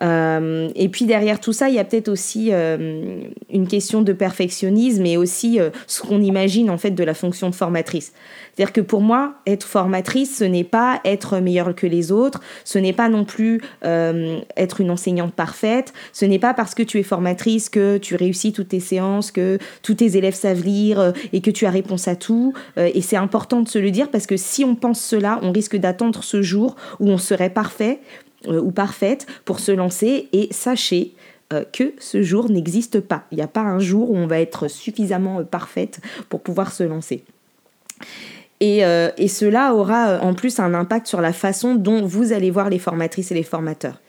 Et 0.00 0.88
puis 0.90 1.06
derrière 1.06 1.40
tout 1.40 1.52
ça, 1.52 1.68
il 1.68 1.74
y 1.74 1.78
a 1.78 1.84
peut-être 1.84 2.08
aussi 2.08 2.50
une 2.52 3.68
question 3.68 4.02
de 4.02 4.12
perfectionnisme 4.12 5.04
et 5.06 5.16
aussi 5.16 5.58
ce 5.86 6.02
qu'on 6.02 6.20
imagine 6.20 6.70
en 6.70 6.78
fait 6.78 6.92
de 6.92 7.04
la 7.04 7.14
fonction 7.14 7.50
de 7.50 7.54
formatrice. 7.54 8.12
C'est-à-dire 8.58 8.72
que 8.72 8.80
pour 8.80 9.02
moi, 9.02 9.34
être 9.46 9.64
formatrice, 9.64 10.38
ce 10.38 10.44
n'est 10.44 10.64
pas 10.64 11.00
être 11.04 11.38
meilleure 11.38 11.74
que 11.74 11.86
les 11.86 12.10
autres, 12.10 12.40
ce 12.64 12.78
n'est 12.78 12.92
pas 12.92 13.08
non 13.08 13.24
plus 13.24 13.60
euh, 13.84 14.40
être 14.56 14.80
une 14.80 14.90
enseignante 14.90 15.32
parfaite, 15.32 15.92
ce 16.12 16.24
n'est 16.24 16.40
pas 16.40 16.54
parce 16.54 16.74
que 16.74 16.82
tu 16.82 16.98
es 16.98 17.04
formatrice 17.04 17.68
que 17.68 17.98
tu 17.98 18.16
réussis 18.16 18.52
toutes 18.52 18.70
tes 18.70 18.80
séances, 18.80 19.30
que 19.30 19.58
tous 19.82 19.94
tes 19.94 20.16
élèves 20.16 20.34
savent 20.34 20.64
lire 20.64 20.98
euh, 20.98 21.12
et 21.32 21.40
que 21.40 21.52
tu 21.52 21.66
as 21.66 21.70
réponse 21.70 22.08
à 22.08 22.16
tout. 22.16 22.52
Euh, 22.78 22.90
et 22.92 23.00
c'est 23.00 23.16
important 23.16 23.60
de 23.62 23.68
se 23.68 23.78
le 23.78 23.92
dire 23.92 24.10
parce 24.10 24.26
que 24.26 24.36
si 24.36 24.64
on 24.64 24.74
pense 24.74 25.00
cela, 25.00 25.38
on 25.42 25.52
risque 25.52 25.76
d'attendre 25.76 26.24
ce 26.24 26.42
jour 26.42 26.74
où 26.98 27.08
on 27.08 27.18
serait 27.18 27.50
parfait 27.50 28.00
ou 28.46 28.70
parfaite 28.70 29.26
pour 29.44 29.58
se 29.58 29.72
lancer 29.72 30.28
et 30.32 30.48
sachez 30.52 31.14
que 31.72 31.94
ce 31.98 32.22
jour 32.22 32.50
n'existe 32.50 33.00
pas. 33.00 33.24
Il 33.32 33.36
n'y 33.36 33.42
a 33.42 33.48
pas 33.48 33.62
un 33.62 33.78
jour 33.78 34.10
où 34.10 34.16
on 34.16 34.26
va 34.26 34.38
être 34.38 34.68
suffisamment 34.68 35.42
parfaite 35.44 36.00
pour 36.28 36.40
pouvoir 36.40 36.72
se 36.72 36.84
lancer. 36.84 37.24
Euh, 38.62 39.10
et, 39.16 39.28
cela 39.28 39.74
aura 39.74 40.08
euh, 40.08 40.20
en 40.20 40.34
plus 40.34 40.58
un 40.58 40.74
impact 40.74 41.06
sur 41.06 41.20
la 41.20 41.32
façon 41.32 41.74
dont 41.76 42.04
vous 42.04 42.32
allez 42.32 42.50
voir 42.50 42.70
les 42.70 42.78
formatrices 42.78 43.30
et 43.30 43.34
les 43.34 43.44
formateurs. 43.44 44.00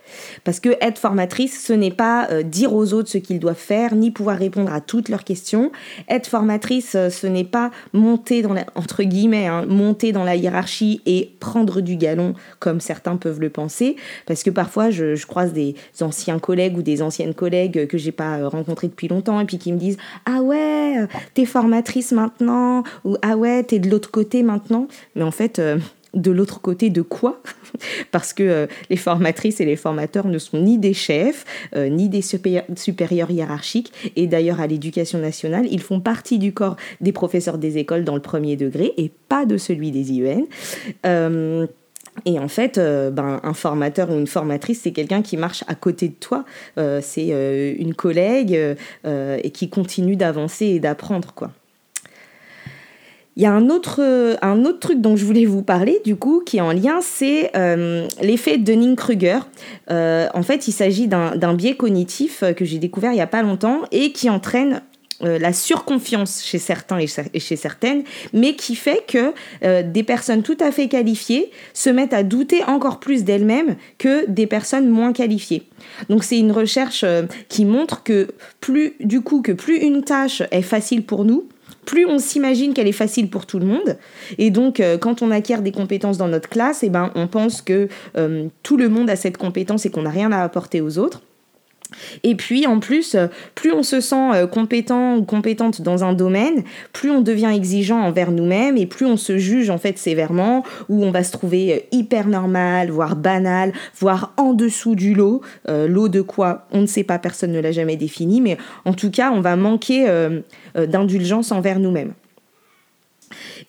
Parce 0.44 0.60
que 0.60 0.70
être 0.82 0.98
formatrice, 0.98 1.64
ce 1.66 1.74
n'est 1.74 1.92
pas 1.92 2.28
euh, 2.32 2.44
dire 2.44 2.74
aux 2.74 2.94
autres 2.94 3.10
ce 3.10 3.18
qu'ils 3.18 3.40
doivent 3.40 3.56
faire, 3.56 3.96
ni 3.96 4.12
pouvoir 4.12 4.38
répondre 4.38 4.72
à 4.74 4.82
toutes 4.82 5.10
leurs 5.10 5.24
questions. 5.24 5.72
Être 6.10 6.28
formatrice, 6.28 6.96
euh, 6.96 7.10
ce 7.10 7.28
n'est 7.28 7.44
pas 7.44 7.72
monter 7.94 8.42
dans 8.42 8.54
la, 8.54 8.66
entre 8.76 9.04
guillemets, 9.04 9.48
hein, 9.48 9.66
monter 9.68 10.12
dans 10.12 10.24
la 10.24 10.36
hiérarchie 10.36 11.02
et 11.06 11.32
prendre 11.40 11.82
du 11.82 11.96
galon 11.96 12.34
comme 12.60 12.80
certains 12.80 13.18
peuvent 13.18 13.40
le 13.40 13.50
penser. 13.50 13.96
Parce 14.26 14.44
que 14.44 14.50
parfois, 14.50 14.90
je, 14.90 15.26
croise 15.26 15.54
des 15.54 15.76
anciens 16.02 16.40
collègues 16.40 16.78
ou 16.78 16.82
des 16.82 17.02
anciennes 17.02 17.34
collègues 17.34 17.88
que 17.88 17.98
j'ai 17.98 18.12
pas 18.12 18.48
rencontrés 18.48 18.88
depuis 18.88 19.08
longtemps 19.08 19.40
et 19.40 19.46
puis 19.46 19.60
qui 19.60 19.72
me 19.72 19.78
disent 19.78 19.98
ah 20.26 20.42
ouais, 20.42 21.08
t'es 21.34 21.46
formatrice 21.46 22.12
maintenant 22.12 22.84
ou 23.04 23.18
ah 23.22 23.38
ouais, 23.38 23.64
t'es 23.64 23.80
de 23.80 23.90
l'autre 23.90 24.12
côté 24.12 24.44
maintenant. 24.44 24.88
Mais 25.16 25.24
en 25.24 25.32
fait 25.32 25.60
euh, 25.60 25.78
de 26.14 26.32
l'autre 26.32 26.62
côté 26.62 26.90
de 26.90 27.02
quoi 27.02 27.42
Parce 28.12 28.34
que 28.34 28.44
euh, 28.44 28.68
les 28.90 28.96
formatrices 28.96 29.62
et 29.62 29.66
les 29.66 29.76
formateurs 29.76 30.28
ne 30.28 30.38
sont 30.38 30.60
ni 30.60 30.78
des 30.78 30.94
chefs, 30.94 31.46
euh, 31.76 31.90
ni 31.90 32.10
des 32.10 32.22
supérieurs, 32.22 33.32
hiérarchiques. 33.32 33.94
Et 34.16 34.28
d'ailleurs, 34.28 34.60
à 34.60 34.68
l'éducation 34.68 35.20
nationale, 35.20 35.68
ils 35.70 35.82
font 35.82 36.00
partie 36.00 36.40
du 36.40 36.54
corps 36.54 36.78
des 37.02 37.12
professeurs 37.12 37.58
des 37.58 37.78
écoles 37.78 38.04
dans 38.04 38.16
le 38.16 38.22
premier 38.22 38.56
degré 38.56 38.94
et 38.98 39.12
pas 39.30 39.46
de 39.46 39.58
celui 39.58 39.92
des 39.92 40.12
IEN. 40.12 40.46
Euh, 41.06 41.68
et 42.26 42.40
en 42.40 42.48
fait, 42.50 42.78
ben, 42.78 43.40
un 43.44 43.54
formateur 43.54 44.10
ou 44.10 44.14
une 44.14 44.28
formatrice, 44.28 44.82
c'est 44.84 44.92
quelqu'un 44.92 45.22
qui 45.22 45.38
marche 45.38 45.64
à 45.68 45.76
côté 45.76 46.10
de 46.10 46.16
toi. 46.16 46.44
c'est 47.02 47.76
une 47.80 47.94
collègue 47.94 48.60
et 49.06 49.52
qui 49.52 49.70
continue 49.70 50.18
d'avancer 50.18 50.66
et 50.66 50.80
d'apprendre, 50.82 51.34
quoi. 51.34 51.52
Il 53.40 53.44
y 53.44 53.46
a 53.46 53.54
un 53.54 53.70
autre, 53.70 54.02
truc 54.82 55.00
dont 55.00 55.16
je 55.16 55.24
voulais 55.24 55.46
vous 55.46 55.62
parler, 55.62 56.02
du 56.04 56.18
coup, 56.18 56.44
qui 56.46 56.58
est 56.58 56.62
en 56.62 56.74
lien, 56.74 57.00
c'est 57.02 57.52
euh, 57.56 58.06
l'effet 58.22 58.58
Dunning-Kruger. 58.58 59.40
Euh, 59.90 60.28
en 60.34 60.44
fait, 60.44 60.68
il 60.68 60.74
s'agit 60.74 61.08
d'un 61.08 61.54
biais 61.54 61.78
cognitif 61.78 62.44
euh, 62.44 62.52
que 62.52 62.66
j'ai 62.66 62.80
découvert 62.80 63.14
il 63.14 63.16
n'y 63.16 63.22
a 63.22 63.28
pas 63.28 63.42
longtemps 63.42 63.84
et 63.94 64.12
qui 64.12 64.30
entraîne 64.30 64.82
la 65.22 65.52
surconfiance 65.52 66.42
chez 66.46 66.60
certains 66.60 66.98
et 66.98 67.40
chez 67.42 67.58
certaines, 67.58 68.04
mais 68.32 68.56
qui 68.56 68.74
fait 68.74 69.04
que 69.06 69.34
des 69.82 70.04
personnes 70.04 70.44
tout 70.44 70.56
à 70.62 70.72
fait 70.72 70.88
qualifiées 70.88 71.52
se 71.74 71.90
mettent 71.90 72.14
à 72.14 72.24
douter 72.24 72.64
encore 72.64 73.02
plus 73.02 73.26
d'elles-mêmes 73.26 73.76
que 73.98 74.30
des 74.30 74.48
personnes 74.48 74.88
moins 74.88 75.12
qualifiées. 75.12 75.64
Donc 76.08 76.24
c'est 76.24 76.40
une 76.40 76.54
recherche 76.54 77.04
qui 77.50 77.66
montre 77.66 78.02
que 78.04 78.30
plus 78.62 78.94
du 79.02 79.20
coup 79.20 79.42
que 79.42 79.52
plus 79.52 79.80
une 79.80 80.06
tâche 80.06 80.42
est 80.52 80.62
facile 80.62 81.04
pour 81.04 81.26
nous, 81.26 81.50
plus 81.86 82.06
on 82.06 82.20
s'imagine 82.20 82.74
qu'elle 82.74 82.88
est 82.88 82.92
facile 82.92 83.30
pour 83.30 83.46
tout 83.46 83.60
le 83.60 83.66
monde. 83.66 83.98
Et 84.38 84.52
donc, 84.52 84.80
euh, 84.80 84.98
quand 84.98 85.22
on 85.22 85.32
acquiert 85.32 85.62
des 85.62 85.72
compétences 85.72 86.18
dans 86.18 86.28
notre 86.28 86.50
classe, 86.50 86.84
eh 86.84 86.90
ben, 86.90 87.12
on 87.16 87.28
pense 87.28 87.62
que 87.62 87.88
euh, 88.18 88.48
tout 88.64 88.78
le 88.78 88.90
monde 88.90 89.10
a 89.10 89.16
cette 89.16 89.38
compétence 89.38 89.86
et 89.86 89.90
qu'on 89.92 90.04
n'a 90.04 90.10
rien 90.10 90.32
à 90.32 90.44
apporter 90.44 90.82
aux 90.82 90.98
autres. 90.98 91.22
Et 92.24 92.36
puis 92.36 92.68
en 92.68 92.80
plus, 92.80 93.16
plus 93.56 93.72
on 93.72 93.84
se 93.84 94.02
sent 94.02 94.34
euh, 94.34 94.48
compétent 94.48 95.18
ou 95.18 95.24
compétente 95.24 95.82
dans 95.82 96.04
un 96.04 96.14
domaine, 96.14 96.64
plus 96.94 97.12
on 97.12 97.22
devient 97.22 97.52
exigeant 97.54 98.00
envers 98.00 98.32
nous-mêmes 98.32 98.78
et 98.78 98.86
plus 98.86 99.06
on 99.06 99.18
se 99.18 99.38
juge 99.38 99.70
en 99.70 99.78
fait 99.78 99.98
sévèrement, 99.98 100.64
ou 100.88 101.04
on 101.04 101.12
va 101.12 101.24
se 101.24 101.32
trouver 101.32 101.74
euh, 101.74 101.80
hyper 101.92 102.28
normal, 102.28 102.90
voire 102.90 103.16
banal, 103.16 103.74
voire 103.98 104.34
en 104.38 104.54
dessous 104.54 104.96
du 104.96 105.14
lot. 105.14 105.42
Euh, 105.68 105.88
lot 105.88 106.10
de 106.10 106.22
quoi 106.22 106.68
On 106.72 106.82
ne 106.82 106.86
sait 106.86 107.04
pas, 107.04 107.20
personne 107.20 107.52
ne 107.52 107.60
l'a 107.60 107.72
jamais 107.72 107.96
défini, 107.96 108.42
mais 108.42 108.58
en 108.86 108.94
tout 108.94 109.12
cas, 109.12 109.32
on 109.32 109.42
va 109.42 109.56
manquer 109.56 110.08
d'indulgence 110.76 111.52
envers 111.52 111.80
nous-mêmes. 111.80 112.14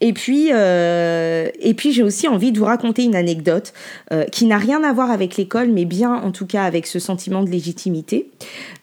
Et 0.01 0.13
puis, 0.13 0.49
euh, 0.53 1.49
et 1.61 1.75
puis 1.75 1.93
j'ai 1.93 2.03
aussi 2.03 2.27
envie 2.27 2.53
de 2.53 2.59
vous 2.59 2.65
raconter 2.65 3.05
une 3.05 3.15
anecdote 3.15 3.75
euh, 4.13 4.25
qui 4.25 4.47
n'a 4.47 4.57
rien 4.57 4.83
à 4.83 4.93
voir 4.93 5.11
avec 5.11 5.37
l'école, 5.37 5.69
mais 5.69 5.85
bien 5.85 6.15
en 6.15 6.31
tout 6.31 6.47
cas 6.47 6.65
avec 6.65 6.87
ce 6.87 6.99
sentiment 6.99 7.43
de 7.43 7.51
légitimité. 7.51 8.31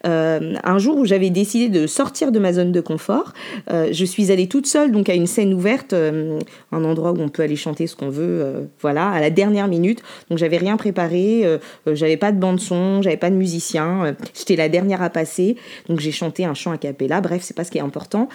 Euh, 0.06 0.54
un 0.62 0.78
jour 0.78 0.96
où 0.96 1.04
j'avais 1.04 1.30
décidé 1.30 1.68
de 1.68 1.88
sortir 1.88 2.30
de 2.30 2.38
ma 2.38 2.52
zone 2.52 2.70
de 2.70 2.80
confort, 2.80 3.32
je 3.68 4.04
suis 4.04 4.30
allée 4.30 4.48
toute 4.48 4.66
seule 4.66 4.92
donc 4.92 5.08
à 5.08 5.14
une 5.14 5.26
scène 5.26 5.52
ouverte, 5.52 5.92
un 5.92 6.84
endroit 6.84 7.12
où 7.12 7.20
on 7.20 7.28
peut 7.28 7.42
aller 7.42 7.56
chanter 7.56 7.86
ce 7.86 7.96
qu'on 7.96 8.10
veut, 8.10 8.68
voilà, 8.80 9.08
à 9.08 9.20
la 9.20 9.30
dernière 9.30 9.68
minute. 9.68 10.02
Donc 10.30 10.38
j'avais 10.38 10.56
rien 10.56 10.76
préparé, 10.76 11.44
j'avais 11.86 12.16
pas 12.16 12.32
de 12.32 12.38
bande 12.38 12.60
son, 12.60 13.02
j'avais 13.02 13.16
pas 13.16 13.30
de 13.30 13.34
musicien, 13.34 14.14
j'étais 14.34 14.56
la 14.56 14.68
dernière 14.68 15.02
à 15.02 15.10
passer, 15.10 15.56
donc 15.88 16.00
j'ai 16.00 16.12
chanté 16.12 16.44
un 16.44 16.54
chant 16.54 16.72
a 16.72 16.78
cappella. 16.78 17.20
Bref, 17.20 17.42
c'est 17.42 17.56
pas 17.56 17.64
ce 17.64 17.70
qui 17.70 17.78
est 17.78 17.82
important. 17.82 18.28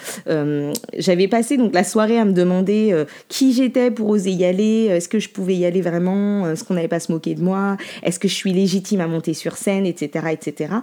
j'avais 0.97 1.27
passé 1.27 1.57
donc 1.57 1.73
la 1.73 1.83
soirée 1.83 2.17
à 2.17 2.25
me 2.25 2.33
demander 2.33 2.72
euh, 2.73 3.05
qui 3.27 3.53
j'étais 3.53 3.91
pour 3.91 4.09
oser 4.09 4.31
y 4.31 4.45
aller, 4.45 4.87
euh, 4.89 4.97
est-ce 4.97 5.09
que 5.09 5.19
je 5.19 5.29
pouvais 5.29 5.55
y 5.55 5.65
aller 5.65 5.81
vraiment, 5.81 6.45
euh, 6.45 6.53
est-ce 6.53 6.63
qu'on 6.63 6.73
n'allait 6.73 6.87
pas 6.87 6.99
se 6.99 7.11
moquer 7.11 7.35
de 7.35 7.41
moi, 7.41 7.77
est-ce 8.03 8.19
que 8.19 8.27
je 8.27 8.33
suis 8.33 8.53
légitime 8.53 9.01
à 9.01 9.07
monter 9.07 9.33
sur 9.33 9.57
scène, 9.57 9.85
etc. 9.85 10.27
etc. 10.31 10.75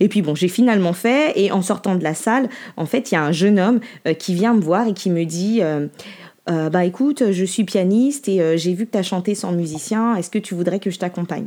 Et 0.00 0.08
puis 0.08 0.22
bon, 0.22 0.34
j'ai 0.34 0.48
finalement 0.48 0.92
fait, 0.92 1.32
et 1.36 1.52
en 1.52 1.62
sortant 1.62 1.94
de 1.94 2.04
la 2.04 2.14
salle, 2.14 2.48
en 2.76 2.86
fait, 2.86 3.10
il 3.10 3.14
y 3.14 3.18
a 3.18 3.22
un 3.22 3.32
jeune 3.32 3.58
homme 3.58 3.80
qui 4.18 4.34
vient 4.34 4.54
me 4.54 4.60
voir 4.60 4.86
et 4.86 4.94
qui 4.94 5.10
me 5.10 5.24
dit... 5.24 5.60
bah 6.46 6.84
écoute, 6.84 7.30
je 7.30 7.44
suis 7.44 7.64
pianiste 7.64 8.28
et 8.28 8.58
j'ai 8.58 8.74
vu 8.74 8.86
que 8.86 8.92
tu 8.92 8.98
as 8.98 9.02
chanté 9.02 9.34
sans 9.34 9.52
musicien, 9.52 10.16
est-ce 10.16 10.30
que 10.30 10.38
tu 10.38 10.54
voudrais 10.54 10.78
que 10.78 10.90
je 10.90 10.98
t'accompagne? 10.98 11.46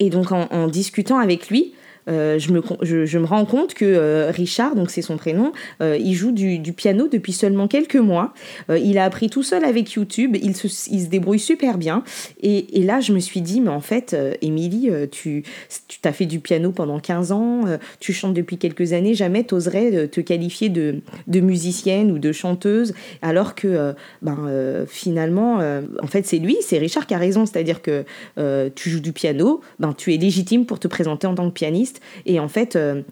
Et 0.00 0.10
donc 0.10 0.32
en, 0.32 0.68
discutant 0.68 1.18
avec 1.18 1.48
lui, 1.48 1.72
euh, 2.08 2.38
je, 2.38 2.52
me, 2.52 3.24
rends 3.24 3.44
compte 3.44 3.74
que 3.74 3.84
euh, 3.84 4.30
Richard, 4.30 4.74
donc 4.74 4.90
c'est 4.90 5.02
son 5.02 5.16
prénom, 5.16 5.52
euh, 5.80 5.96
il 5.98 6.14
joue 6.14 6.32
du, 6.32 6.60
piano 6.72 7.08
depuis 7.08 7.32
seulement 7.32 7.68
quelques 7.68 7.96
mois. 7.96 8.34
il 8.68 8.98
a 8.98 9.04
appris 9.04 9.30
tout 9.30 9.42
seul 9.42 9.64
avec 9.64 9.92
YouTube, 9.92 10.36
il 10.40 10.56
se, 10.56 10.66
il 10.90 11.02
se 11.02 11.06
débrouille 11.06 11.38
super 11.38 11.78
bien. 11.78 12.02
Et, 12.42 12.82
là, 12.82 13.00
je 13.00 13.12
me 13.12 13.20
suis 13.20 13.40
dit, 13.40 13.60
mais 13.60 13.70
en 13.70 13.80
fait, 13.80 14.16
Émilie, 14.42 14.90
tu, 15.10 15.44
tu 15.88 16.00
t'as 16.00 16.12
fait 16.12 16.26
du 16.26 16.40
piano 16.40 16.72
pendant 16.72 16.98
15 16.98 17.32
ans, 17.32 17.62
tu 18.00 18.12
chantes 18.12 18.34
depuis 18.34 18.58
quelques 18.58 18.92
années, 18.92 19.14
jamais 19.14 19.44
tu 19.44 19.54
oserais 19.54 20.08
te 20.08 20.20
qualifier 20.20 20.68
de, 20.68 20.96
de, 21.28 21.40
musicienne 21.40 22.10
ou 22.10 22.18
de 22.18 22.32
chanteuse, 22.32 22.92
alors 23.22 23.54
que 23.54 23.94
ben, 24.22 24.84
finalement, 24.88 25.60
en 26.02 26.06
fait, 26.06 26.26
c'est 26.26 26.38
lui, 26.38 26.56
c'est 26.60 26.78
Richard 26.78 27.06
qui 27.06 27.14
a 27.14 27.18
raison, 27.18 27.46
c'est-à-dire 27.46 27.80
que 27.82 28.04
tu 28.74 28.90
joues 28.90 29.00
du 29.00 29.12
piano, 29.12 29.60
ben, 29.78 29.94
tu 29.96 30.12
es 30.12 30.16
légitime 30.16 30.66
pour 30.66 30.80
te 30.80 30.88
présenter 30.88 31.26
en 31.26 31.34
tant 31.34 31.48
que 31.48 31.54
pianiste 31.54 31.93
et 32.26 32.40
en 32.40 32.48
fait, 32.48 32.76
euh, 32.76 33.02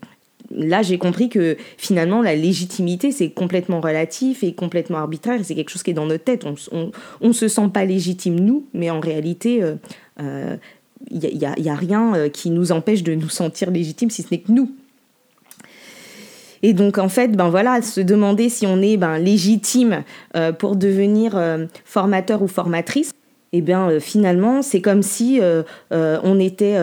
là, 0.50 0.82
j'ai 0.82 0.98
compris 0.98 1.28
que 1.28 1.56
finalement, 1.76 2.22
la 2.22 2.34
légitimité, 2.34 3.12
c'est 3.12 3.30
complètement 3.30 3.80
relatif 3.80 4.42
et 4.42 4.52
complètement 4.54 4.98
arbitraire. 4.98 5.40
C'est 5.42 5.54
quelque 5.54 5.70
chose 5.70 5.82
qui 5.82 5.90
est 5.90 5.94
dans 5.94 6.06
notre 6.06 6.24
tête. 6.24 6.44
On 6.72 6.92
ne 7.26 7.32
se 7.32 7.48
sent 7.48 7.68
pas 7.72 7.84
légitime, 7.84 8.38
nous, 8.38 8.66
mais 8.74 8.90
en 8.90 9.00
réalité, 9.00 9.56
il 9.56 9.78
euh, 10.20 10.56
n'y 11.10 11.44
euh, 11.44 11.72
a, 11.72 11.74
rien 11.74 12.28
qui 12.28 12.50
nous 12.50 12.72
empêche 12.72 13.02
de 13.02 13.14
nous 13.14 13.28
sentir 13.28 13.70
légitimes, 13.70 14.10
si 14.10 14.22
ce 14.22 14.28
n'est 14.30 14.40
que 14.40 14.52
nous. 14.52 14.70
Et 16.64 16.74
donc, 16.74 16.98
en 16.98 17.08
fait, 17.08 17.28
ben 17.28 17.48
voilà, 17.48 17.82
se 17.82 18.00
demander 18.00 18.48
si 18.48 18.68
on 18.68 18.80
est 18.80 18.96
ben, 18.96 19.18
légitime 19.18 20.04
pour 20.58 20.76
devenir 20.76 21.36
formateur 21.84 22.40
ou 22.40 22.46
formatrice, 22.46 23.12
eh 23.52 23.60
bien 23.60 23.90
euh, 23.90 24.00
finalement 24.00 24.62
c'est 24.62 24.80
comme 24.80 25.02
si 25.02 25.40
euh, 25.40 25.62
euh, 25.92 26.18
on 26.24 26.40
était 26.40 26.76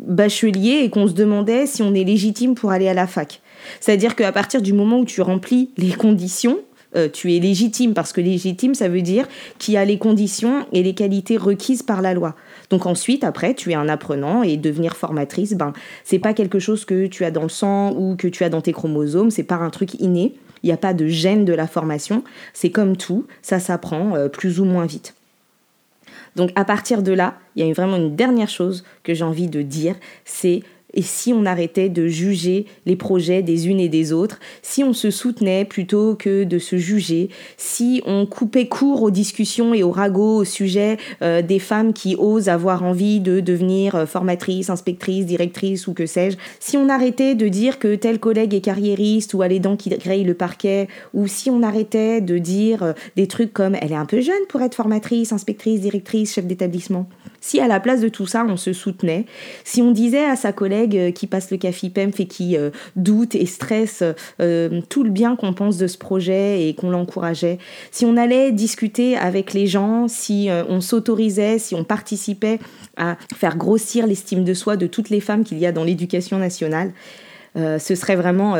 bachelier 0.00 0.80
et 0.84 0.90
qu'on 0.90 1.06
se 1.06 1.12
demandait 1.12 1.66
si 1.66 1.82
on 1.82 1.94
est 1.94 2.04
légitime 2.04 2.54
pour 2.54 2.70
aller 2.70 2.88
à 2.88 2.94
la 2.94 3.06
fac. 3.06 3.40
C'est-à-dire 3.80 4.16
qu'à 4.16 4.32
partir 4.32 4.60
du 4.62 4.72
moment 4.72 5.00
où 5.00 5.04
tu 5.04 5.20
remplis 5.20 5.70
les 5.76 5.92
conditions, 5.92 6.58
tu 7.12 7.34
es 7.34 7.38
légitime 7.38 7.94
parce 7.94 8.12
que 8.12 8.20
légitime 8.20 8.74
ça 8.74 8.88
veut 8.88 9.00
dire 9.00 9.26
qu'il 9.58 9.74
y 9.74 9.76
a 9.76 9.84
les 9.84 9.98
conditions 9.98 10.66
et 10.72 10.82
les 10.82 10.94
qualités 10.94 11.38
requises 11.38 11.82
par 11.82 12.02
la 12.02 12.12
loi. 12.12 12.34
Donc 12.70 12.86
ensuite 12.86 13.24
après 13.24 13.54
tu 13.54 13.70
es 13.70 13.74
un 13.74 13.88
apprenant 13.88 14.42
et 14.42 14.56
devenir 14.56 14.96
formatrice 14.96 15.54
ben 15.54 15.72
c'est 16.04 16.18
pas 16.18 16.34
quelque 16.34 16.58
chose 16.58 16.84
que 16.84 17.06
tu 17.06 17.24
as 17.24 17.30
dans 17.30 17.44
le 17.44 17.48
sang 17.48 17.92
ou 17.96 18.16
que 18.16 18.28
tu 18.28 18.44
as 18.44 18.48
dans 18.48 18.60
tes 18.60 18.72
chromosomes, 18.72 19.30
c'est 19.30 19.42
pas 19.42 19.56
un 19.56 19.70
truc 19.70 19.94
inné. 20.00 20.34
Il 20.62 20.66
n'y 20.66 20.72
a 20.72 20.76
pas 20.76 20.94
de 20.94 21.06
gène 21.06 21.44
de 21.44 21.52
la 21.52 21.66
formation, 21.66 22.22
c'est 22.52 22.70
comme 22.70 22.96
tout, 22.96 23.26
ça 23.42 23.58
s'apprend 23.58 24.28
plus 24.28 24.60
ou 24.60 24.64
moins 24.64 24.86
vite. 24.86 25.14
Donc 26.36 26.50
à 26.54 26.64
partir 26.64 27.02
de 27.02 27.12
là, 27.12 27.38
il 27.56 27.66
y 27.66 27.70
a 27.70 27.72
vraiment 27.72 27.96
une 27.96 28.16
dernière 28.16 28.48
chose 28.48 28.84
que 29.02 29.14
j'ai 29.14 29.24
envie 29.24 29.48
de 29.48 29.62
dire, 29.62 29.96
c'est 30.24 30.62
et 30.94 31.02
si 31.02 31.32
on 31.32 31.46
arrêtait 31.46 31.88
de 31.88 32.06
juger 32.06 32.66
les 32.86 32.96
projets 32.96 33.42
des 33.42 33.68
unes 33.68 33.80
et 33.80 33.88
des 33.88 34.12
autres, 34.12 34.38
si 34.62 34.84
on 34.84 34.92
se 34.92 35.10
soutenait 35.10 35.64
plutôt 35.64 36.14
que 36.14 36.44
de 36.44 36.58
se 36.58 36.76
juger, 36.76 37.30
si 37.56 38.02
on 38.06 38.26
coupait 38.26 38.68
court 38.68 39.02
aux 39.02 39.10
discussions 39.10 39.74
et 39.74 39.82
aux 39.82 39.90
ragots 39.90 40.36
au 40.36 40.44
sujet 40.44 40.98
euh, 41.22 41.42
des 41.42 41.58
femmes 41.58 41.92
qui 41.92 42.16
osent 42.16 42.48
avoir 42.48 42.82
envie 42.82 43.20
de 43.20 43.40
devenir 43.40 43.94
euh, 43.94 44.06
formatrice, 44.06 44.70
inspectrice, 44.70 45.26
directrice 45.26 45.86
ou 45.86 45.94
que 45.94 46.06
sais-je, 46.06 46.36
si 46.60 46.76
on 46.76 46.88
arrêtait 46.88 47.34
de 47.34 47.48
dire 47.48 47.78
que 47.78 47.94
tel 47.94 48.18
collègue 48.18 48.54
est 48.54 48.60
carriériste 48.60 49.34
ou 49.34 49.42
a 49.42 49.48
les 49.48 49.60
dents 49.60 49.76
qui 49.76 49.90
grillent 49.90 50.24
le 50.24 50.34
parquet, 50.34 50.88
ou 51.14 51.26
si 51.26 51.50
on 51.50 51.62
arrêtait 51.62 52.20
de 52.20 52.38
dire 52.38 52.82
euh, 52.82 52.92
des 53.16 53.26
trucs 53.26 53.52
comme 53.52 53.74
elle 53.80 53.92
est 53.92 53.96
un 53.96 54.06
peu 54.06 54.20
jeune 54.20 54.34
pour 54.48 54.60
être 54.62 54.74
formatrice, 54.74 55.32
inspectrice, 55.32 55.80
directrice, 55.80 56.34
chef 56.34 56.46
d'établissement, 56.46 57.08
si 57.42 57.60
à 57.60 57.66
la 57.66 57.80
place 57.80 58.00
de 58.00 58.08
tout 58.08 58.26
ça 58.26 58.46
on 58.48 58.56
se 58.56 58.72
soutenait, 58.72 59.26
si 59.64 59.82
on 59.82 59.90
disait 59.90 60.24
à 60.24 60.36
sa 60.36 60.52
collègue 60.52 60.96
euh, 60.96 61.10
qui 61.10 61.26
passe 61.26 61.50
le 61.50 61.58
café 61.58 61.90
PEMF 61.90 62.20
et 62.20 62.26
qui 62.26 62.56
euh, 62.56 62.70
doute 62.96 63.34
et 63.34 63.44
stresse 63.44 64.02
euh, 64.40 64.80
tout 64.88 65.02
le 65.02 65.10
bien 65.10 65.36
qu'on 65.36 65.52
pense 65.52 65.76
de 65.76 65.88
ce 65.88 65.98
projet 65.98 66.66
et 66.66 66.74
qu'on 66.74 66.88
l'encourageait. 66.88 67.58
Si 67.90 68.06
on 68.06 68.16
allait 68.16 68.52
discuter 68.52 69.16
avec 69.16 69.52
les 69.52 69.66
gens, 69.66 70.06
si 70.06 70.48
on 70.68 70.80
s'autorisait, 70.80 71.58
si 71.58 71.74
on 71.74 71.82
participait 71.82 72.60
à 72.96 73.16
faire 73.34 73.56
grossir 73.56 74.06
l'estime 74.06 74.44
de 74.44 74.54
soi 74.54 74.76
de 74.76 74.86
toutes 74.86 75.10
les 75.10 75.20
femmes 75.20 75.42
qu'il 75.42 75.58
y 75.58 75.66
a 75.66 75.72
dans 75.72 75.82
l'éducation 75.82 76.38
nationale, 76.38 76.92
ce 77.56 77.94
serait 77.96 78.14
vraiment 78.14 78.56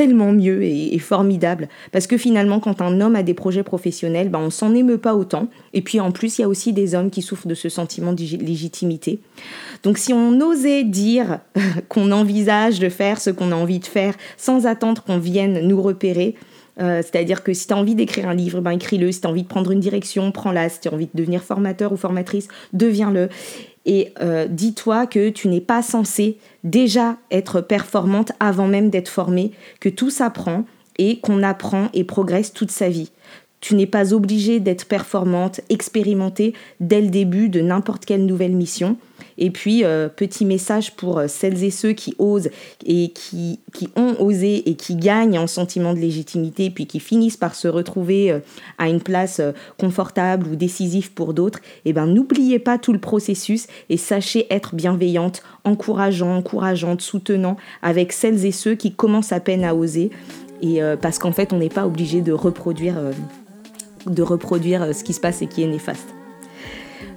tellement 0.00 0.32
mieux 0.32 0.62
et, 0.62 0.98
formidable. 0.98 1.68
Parce 1.92 2.06
que 2.06 2.16
finalement, 2.16 2.58
quand 2.58 2.80
un 2.80 3.02
homme 3.02 3.16
a 3.16 3.22
des 3.22 3.34
projets 3.34 3.62
professionnels, 3.62 4.30
ben, 4.30 4.38
on 4.38 4.48
s'en 4.48 4.74
émeut 4.74 4.96
pas 4.96 5.14
autant. 5.14 5.48
Et 5.74 5.82
puis 5.82 6.00
en 6.00 6.10
plus, 6.10 6.38
il 6.38 6.40
y 6.40 6.44
a 6.44 6.48
aussi 6.48 6.72
des 6.72 6.94
hommes 6.94 7.10
qui 7.10 7.20
souffrent 7.20 7.48
de 7.48 7.54
ce 7.54 7.68
sentiment 7.68 8.14
de 8.14 8.22
légitimité. 8.22 9.20
Donc 9.82 9.98
si 9.98 10.14
on 10.14 10.40
osait 10.40 10.84
dire 10.84 11.40
qu'on 11.90 12.12
envisage 12.12 12.78
de 12.78 12.88
faire 12.88 13.20
ce 13.20 13.28
qu'on 13.28 13.52
a 13.52 13.54
envie 13.54 13.78
de 13.78 13.84
faire 13.84 14.14
sans 14.38 14.64
attendre 14.64 15.02
qu'on 15.02 15.18
vienne 15.18 15.68
nous 15.68 15.82
repérer, 15.82 16.34
euh, 16.80 17.02
c'est-à-dire 17.02 17.42
que 17.42 17.52
si 17.52 17.66
tu 17.66 17.74
as 17.74 17.76
envie 17.76 17.94
d'écrire 17.94 18.26
un 18.26 18.34
livre, 18.34 18.62
ben 18.62 18.70
écris-le. 18.70 19.12
Si 19.12 19.20
tu 19.20 19.26
as 19.26 19.30
envie 19.30 19.42
de 19.42 19.48
prendre 19.48 19.70
une 19.70 19.80
direction, 19.80 20.32
prends-la. 20.32 20.70
Si 20.70 20.80
tu 20.80 20.88
as 20.88 20.94
envie 20.94 21.10
de 21.12 21.18
devenir 21.18 21.42
formateur 21.42 21.92
ou 21.92 21.98
formatrice, 21.98 22.48
deviens-le. 22.72 23.28
Et 23.86 24.12
euh, 24.20 24.46
dis-toi 24.48 25.06
que 25.06 25.30
tu 25.30 25.48
n'es 25.48 25.60
pas 25.60 25.82
censé 25.82 26.38
déjà 26.64 27.16
être 27.30 27.60
performante 27.60 28.32
avant 28.40 28.66
même 28.66 28.90
d'être 28.90 29.08
formée, 29.08 29.52
que 29.80 29.88
tout 29.88 30.10
s'apprend 30.10 30.64
et 30.98 31.18
qu'on 31.20 31.42
apprend 31.42 31.88
et 31.94 32.04
progresse 32.04 32.52
toute 32.52 32.70
sa 32.70 32.88
vie. 32.88 33.10
Tu 33.60 33.74
n'es 33.74 33.86
pas 33.86 34.14
obligé 34.14 34.60
d'être 34.60 34.86
performante, 34.86 35.60
expérimentée 35.68 36.54
dès 36.80 37.00
le 37.00 37.08
début 37.08 37.48
de 37.48 37.60
n'importe 37.60 38.04
quelle 38.04 38.24
nouvelle 38.26 38.54
mission. 38.54 38.96
Et 39.42 39.50
puis, 39.50 39.84
euh, 39.84 40.08
petit 40.14 40.44
message 40.44 40.94
pour 40.94 41.18
euh, 41.18 41.26
celles 41.26 41.64
et 41.64 41.70
ceux 41.70 41.92
qui 41.92 42.14
osent 42.18 42.50
et 42.84 43.08
qui, 43.08 43.58
qui, 43.72 43.88
ont 43.96 44.14
osé 44.20 44.68
et 44.68 44.74
qui 44.74 44.96
gagnent 44.96 45.38
en 45.38 45.46
sentiment 45.46 45.94
de 45.94 45.98
légitimité, 45.98 46.68
puis 46.68 46.86
qui 46.86 47.00
finissent 47.00 47.38
par 47.38 47.54
se 47.54 47.66
retrouver 47.66 48.30
euh, 48.30 48.40
à 48.76 48.90
une 48.90 49.00
place 49.00 49.40
confortable 49.78 50.46
ou 50.46 50.56
décisive 50.56 51.12
pour 51.12 51.32
d'autres, 51.32 51.60
eh 51.86 51.94
ben, 51.94 52.06
n'oubliez 52.06 52.58
pas 52.58 52.76
tout 52.76 52.92
le 52.92 53.00
processus 53.00 53.66
et 53.88 53.96
sachez 53.96 54.46
être 54.50 54.74
bienveillante, 54.74 55.42
encourageant, 55.64 56.36
encourageante, 56.36 57.00
soutenant 57.00 57.56
avec 57.80 58.12
celles 58.12 58.44
et 58.44 58.52
ceux 58.52 58.74
qui 58.74 58.92
commencent 58.92 59.32
à 59.32 59.40
peine 59.40 59.64
à 59.64 59.74
oser. 59.74 60.10
Et 60.60 60.80
parce 61.00 61.18
qu'en 61.18 61.32
fait, 61.32 61.54
on 61.54 61.58
n'est 61.58 61.70
pas 61.70 61.86
obligé 61.86 62.20
de 62.20 62.32
reproduire, 62.32 62.96
de 64.04 64.22
reproduire 64.22 64.94
ce 64.94 65.02
qui 65.02 65.14
se 65.14 65.20
passe 65.20 65.40
et 65.40 65.46
qui 65.46 65.62
est 65.62 65.66
néfaste. 65.66 66.19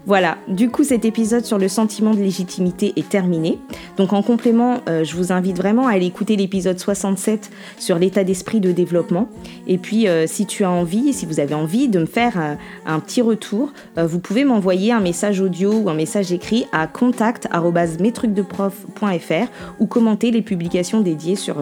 Voilà, 0.05 0.37
du 0.49 0.69
coup 0.69 0.83
cet 0.83 1.05
épisode 1.05 1.45
sur 1.45 1.57
le 1.57 1.69
sentiment 1.69 2.11
de 2.11 2.19
légitimité 2.19 2.91
est 2.97 3.07
terminé. 3.07 3.57
Donc 3.95 4.11
en 4.11 4.21
complément, 4.21 4.81
euh, 4.89 5.05
je 5.05 5.15
vous 5.15 5.31
invite 5.31 5.55
vraiment 5.55 5.87
à 5.87 5.93
aller 5.93 6.07
écouter 6.07 6.35
l'épisode 6.35 6.77
67 6.77 7.49
sur 7.77 7.97
l'état 7.97 8.25
d'esprit 8.25 8.59
de 8.59 8.73
développement. 8.73 9.29
Et 9.65 9.77
puis 9.77 10.09
euh, 10.09 10.27
si 10.27 10.45
tu 10.45 10.65
as 10.65 10.69
envie, 10.69 11.13
si 11.13 11.25
vous 11.25 11.39
avez 11.39 11.55
envie 11.55 11.87
de 11.87 11.99
me 11.99 12.05
faire 12.05 12.33
euh, 12.37 12.55
un, 12.85 12.99
petit 12.99 13.21
retour, 13.21 13.71
vous 13.95 14.19
pouvez 14.19 14.43
m'envoyer 14.43 14.91
un 14.91 14.99
message 14.99 15.39
audio 15.39 15.71
ou 15.71 15.89
un 15.89 15.93
message 15.93 16.33
écrit 16.33 16.65
à 16.73 16.87
contact@metrucdeprof.fr 16.87 19.47
ou 19.79 19.85
commenter 19.85 20.31
les 20.31 20.41
publications 20.41 20.99
dédiées 20.99 21.37
sur 21.37 21.55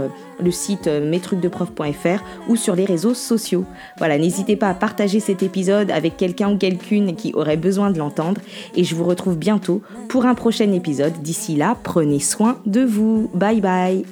le 0.43 0.51
site 0.51 0.87
metrucdeprof.fr 0.87 2.23
ou 2.47 2.55
sur 2.55 2.75
les 2.75 2.85
réseaux 2.85 3.13
sociaux. 3.13 3.65
Voilà, 3.97 4.17
n'hésitez 4.17 4.55
pas 4.55 4.69
à 4.69 4.73
partager 4.73 5.19
cet 5.19 5.43
épisode 5.43 5.91
avec 5.91 6.17
quelqu'un 6.17 6.51
ou 6.51 6.57
quelqu'une 6.57 7.15
qui 7.15 7.33
aurait 7.33 7.57
besoin 7.57 7.91
de 7.91 7.99
l'entendre 7.99 8.30
et 8.75 8.83
je 8.83 8.95
vous 8.95 9.03
retrouve 9.03 9.37
bientôt 9.37 9.81
pour 10.09 10.25
un 10.25 10.35
prochain 10.35 10.71
épisode. 10.71 11.21
D'ici 11.21 11.55
là, 11.55 11.77
prenez 11.83 12.19
soin 12.19 12.59
de 12.65 12.81
vous. 12.81 13.29
Bye 13.33 13.61
bye 13.61 14.05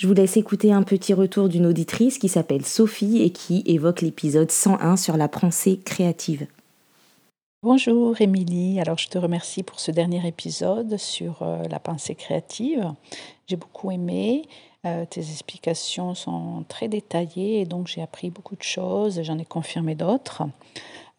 Je 0.00 0.06
vous 0.06 0.14
laisse 0.14 0.38
écouter 0.38 0.72
un 0.72 0.82
petit 0.82 1.12
retour 1.12 1.50
d'une 1.50 1.66
auditrice 1.66 2.16
qui 2.16 2.30
s'appelle 2.30 2.64
Sophie 2.64 3.20
et 3.22 3.28
qui 3.28 3.62
évoque 3.66 4.00
l'épisode 4.00 4.50
101 4.50 4.96
sur 4.96 5.18
la 5.18 5.28
pensée 5.28 5.78
créative. 5.84 6.46
Bonjour 7.62 8.18
Émilie, 8.18 8.80
alors 8.80 8.96
je 8.96 9.08
te 9.08 9.18
remercie 9.18 9.62
pour 9.62 9.78
ce 9.78 9.90
dernier 9.90 10.26
épisode 10.26 10.96
sur 10.96 11.42
euh, 11.42 11.62
la 11.68 11.78
pensée 11.78 12.14
créative. 12.14 12.90
J'ai 13.46 13.56
beaucoup 13.56 13.90
aimé, 13.90 14.46
euh, 14.86 15.04
tes 15.04 15.20
explications 15.20 16.14
sont 16.14 16.64
très 16.68 16.88
détaillées 16.88 17.60
et 17.60 17.64
donc 17.64 17.86
j'ai 17.86 18.02
appris 18.02 18.30
beaucoup 18.30 18.56
de 18.56 18.62
choses 18.62 19.18
et 19.18 19.24
j'en 19.24 19.38
ai 19.38 19.44
confirmé 19.44 19.94
d'autres. 19.94 20.44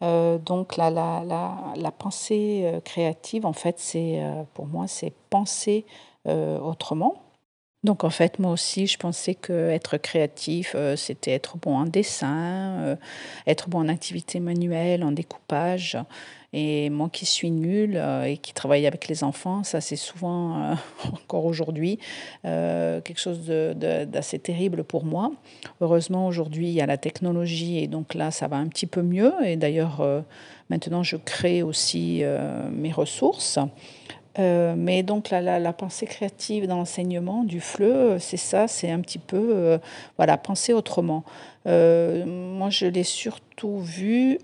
Euh, 0.02 0.38
donc 0.38 0.76
la, 0.76 0.90
la, 0.90 1.22
la, 1.24 1.72
la, 1.76 1.90
pensée 1.92 2.80
créative, 2.84 3.46
en 3.46 3.52
fait, 3.52 3.78
c'est 3.78 4.20
pour 4.54 4.66
moi, 4.66 4.88
c'est 4.88 5.12
penser 5.30 5.86
autrement. 6.26 7.21
Donc 7.84 8.04
en 8.04 8.10
fait, 8.10 8.38
moi 8.38 8.52
aussi, 8.52 8.86
je 8.86 8.96
pensais 8.96 9.34
que 9.34 9.70
être 9.70 9.96
créatif, 9.96 10.76
c'était 10.96 11.32
être 11.32 11.56
bon 11.56 11.76
en 11.76 11.86
dessin, 11.86 12.96
être 13.46 13.68
bon 13.68 13.80
en 13.80 13.88
activité 13.88 14.38
manuelle, 14.38 15.02
en 15.02 15.10
découpage. 15.10 15.98
Et 16.54 16.90
moi 16.90 17.08
qui 17.10 17.24
suis 17.24 17.50
nulle 17.50 17.96
euh, 17.96 18.24
et 18.24 18.36
qui 18.36 18.52
travaille 18.52 18.86
avec 18.86 19.08
les 19.08 19.24
enfants, 19.24 19.64
ça 19.64 19.80
c'est 19.80 19.96
souvent, 19.96 20.62
euh, 20.62 20.74
encore 21.12 21.46
aujourd'hui, 21.46 21.98
euh, 22.44 23.00
quelque 23.00 23.20
chose 23.20 23.46
d'assez 23.46 24.38
terrible 24.38 24.84
pour 24.84 25.04
moi. 25.04 25.32
Heureusement, 25.80 26.26
aujourd'hui, 26.26 26.68
il 26.68 26.74
y 26.74 26.82
a 26.82 26.86
la 26.86 26.98
technologie 26.98 27.78
et 27.78 27.86
donc 27.86 28.14
là, 28.14 28.30
ça 28.30 28.48
va 28.48 28.56
un 28.56 28.66
petit 28.66 28.86
peu 28.86 29.00
mieux. 29.00 29.32
Et 29.44 29.56
d'ailleurs, 29.56 30.06
maintenant, 30.68 31.02
je 31.02 31.16
crée 31.16 31.62
aussi 31.62 32.22
mes 32.70 32.92
ressources. 32.92 33.58
Mais 34.38 35.02
donc 35.02 35.30
la, 35.30 35.72
pensée 35.72 36.06
créative 36.06 36.66
dans 36.66 36.76
l'enseignement 36.76 37.44
du 37.44 37.60
FLE, 37.60 38.18
c'est 38.20 38.36
ça, 38.36 38.68
c'est 38.68 38.90
un 38.90 39.00
petit 39.00 39.18
peu, 39.18 39.78
voilà, 40.16 40.36
penser 40.36 40.72
autrement. 40.72 41.24
moi, 41.66 42.70
je 42.70 42.86
l'ai 42.86 43.04
surtout 43.04 43.78
vu, 43.78 44.38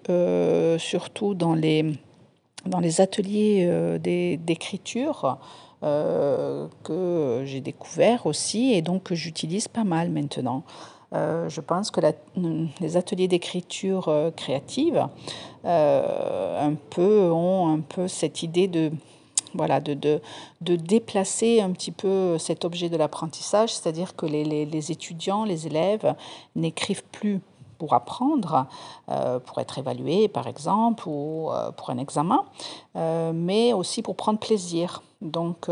surtout 0.78 1.34
dans 1.34 1.54
les, 1.54 1.94
dans 2.66 2.80
les 2.80 3.00
ateliers 3.00 3.66
euh, 3.68 3.98
d'écriture 3.98 5.38
euh, 5.82 6.66
que 6.82 7.42
j'ai 7.44 7.60
découvert 7.60 8.26
aussi 8.26 8.72
et 8.72 8.82
donc 8.82 9.04
que 9.04 9.14
j'utilise 9.14 9.68
pas 9.68 9.84
mal 9.84 10.10
maintenant. 10.10 10.64
Euh, 11.14 11.48
je 11.48 11.62
pense 11.62 11.90
que 11.90 12.00
les 12.80 12.96
ateliers 12.96 13.28
d'écriture 13.28 14.32
créative 14.36 15.06
un 15.64 16.74
peu 16.90 17.30
ont 17.30 17.68
un 17.72 17.80
peu 17.80 18.08
cette 18.08 18.42
idée 18.42 18.68
de 18.68 18.92
voilà, 19.54 19.80
de, 19.80 19.94
de, 19.94 20.20
de, 20.60 20.76
déplacer 20.76 21.60
un 21.60 21.70
petit 21.70 21.90
peu 21.90 22.38
cet 22.38 22.64
objet 22.64 22.88
de 22.88 22.96
l'apprentissage, 22.96 23.74
c'est-à-dire 23.74 24.16
que 24.16 24.26
les, 24.26 24.44
les, 24.44 24.92
étudiants, 24.92 25.44
les 25.44 25.66
élèves 25.66 26.14
n'écrivent 26.56 27.04
plus 27.04 27.40
pour 27.78 27.94
apprendre, 27.94 28.66
euh, 29.08 29.38
pour 29.38 29.60
être 29.60 29.78
évalué 29.78 30.28
par 30.28 30.46
exemple, 30.46 31.04
ou 31.06 31.50
euh, 31.50 31.70
pour 31.70 31.90
un 31.90 31.98
examen, 31.98 32.44
euh, 32.96 33.32
mais 33.34 33.72
aussi 33.72 34.02
pour 34.02 34.16
prendre 34.16 34.38
plaisir. 34.38 35.02
Donc 35.20 35.68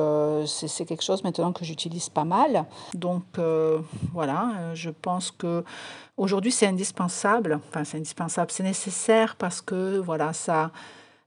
c'est 0.46 0.84
quelque 0.86 1.04
chose 1.04 1.22
maintenant 1.22 1.52
que 1.52 1.64
j'utilise 1.64 2.08
pas 2.08 2.24
mal. 2.24 2.64
Donc 2.94 3.22
voilà, 4.12 4.74
je 4.74 4.90
pense 4.90 5.30
que 5.30 5.62
aujourd'hui 6.16 6.50
c'est 6.50 6.66
indispensable. 6.66 7.60
Enfin 7.68 7.84
c'est 7.84 7.96
indispensable, 7.96 8.50
c'est 8.50 8.64
nécessaire 8.64 9.36
parce 9.36 9.60
que 9.60 9.98
voilà 9.98 10.32
ça, 10.32 10.72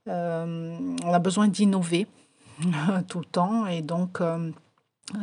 on 0.06 1.12
a 1.14 1.18
besoin 1.18 1.48
d'innover 1.48 2.06
tout 3.08 3.18
le 3.18 3.24
temps 3.24 3.66
et 3.66 3.82
donc 3.82 4.20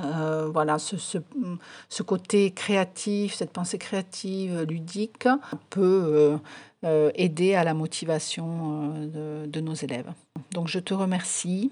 euh, 0.04 0.50
voilà, 0.52 0.80
ce, 0.80 0.98
ce, 0.98 2.04
côté 2.04 2.52
créatif, 2.52 3.34
cette 3.36 3.52
pensée 3.52 3.78
créative, 3.78 4.64
ludique, 4.64 5.28
peut 5.70 6.04
euh, 6.06 6.38
euh, 6.84 7.12
aider 7.16 7.56
à 7.56 7.64
la 7.64 7.74
motivation 7.74 8.90
de, 9.08 9.62
nos 9.62 9.74
élèves. 9.74 10.12
Donc 10.52 10.68
je 10.68 10.80
te 10.80 10.94
remercie 10.94 11.72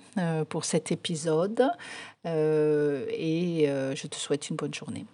pour 0.50 0.66
cet 0.66 0.92
épisode 0.92 1.70
et 2.26 3.68
je 3.68 4.08
te 4.08 4.16
souhaite 4.16 4.50
une 4.50 4.56
bonne 4.56 4.74
journée. 4.74 5.06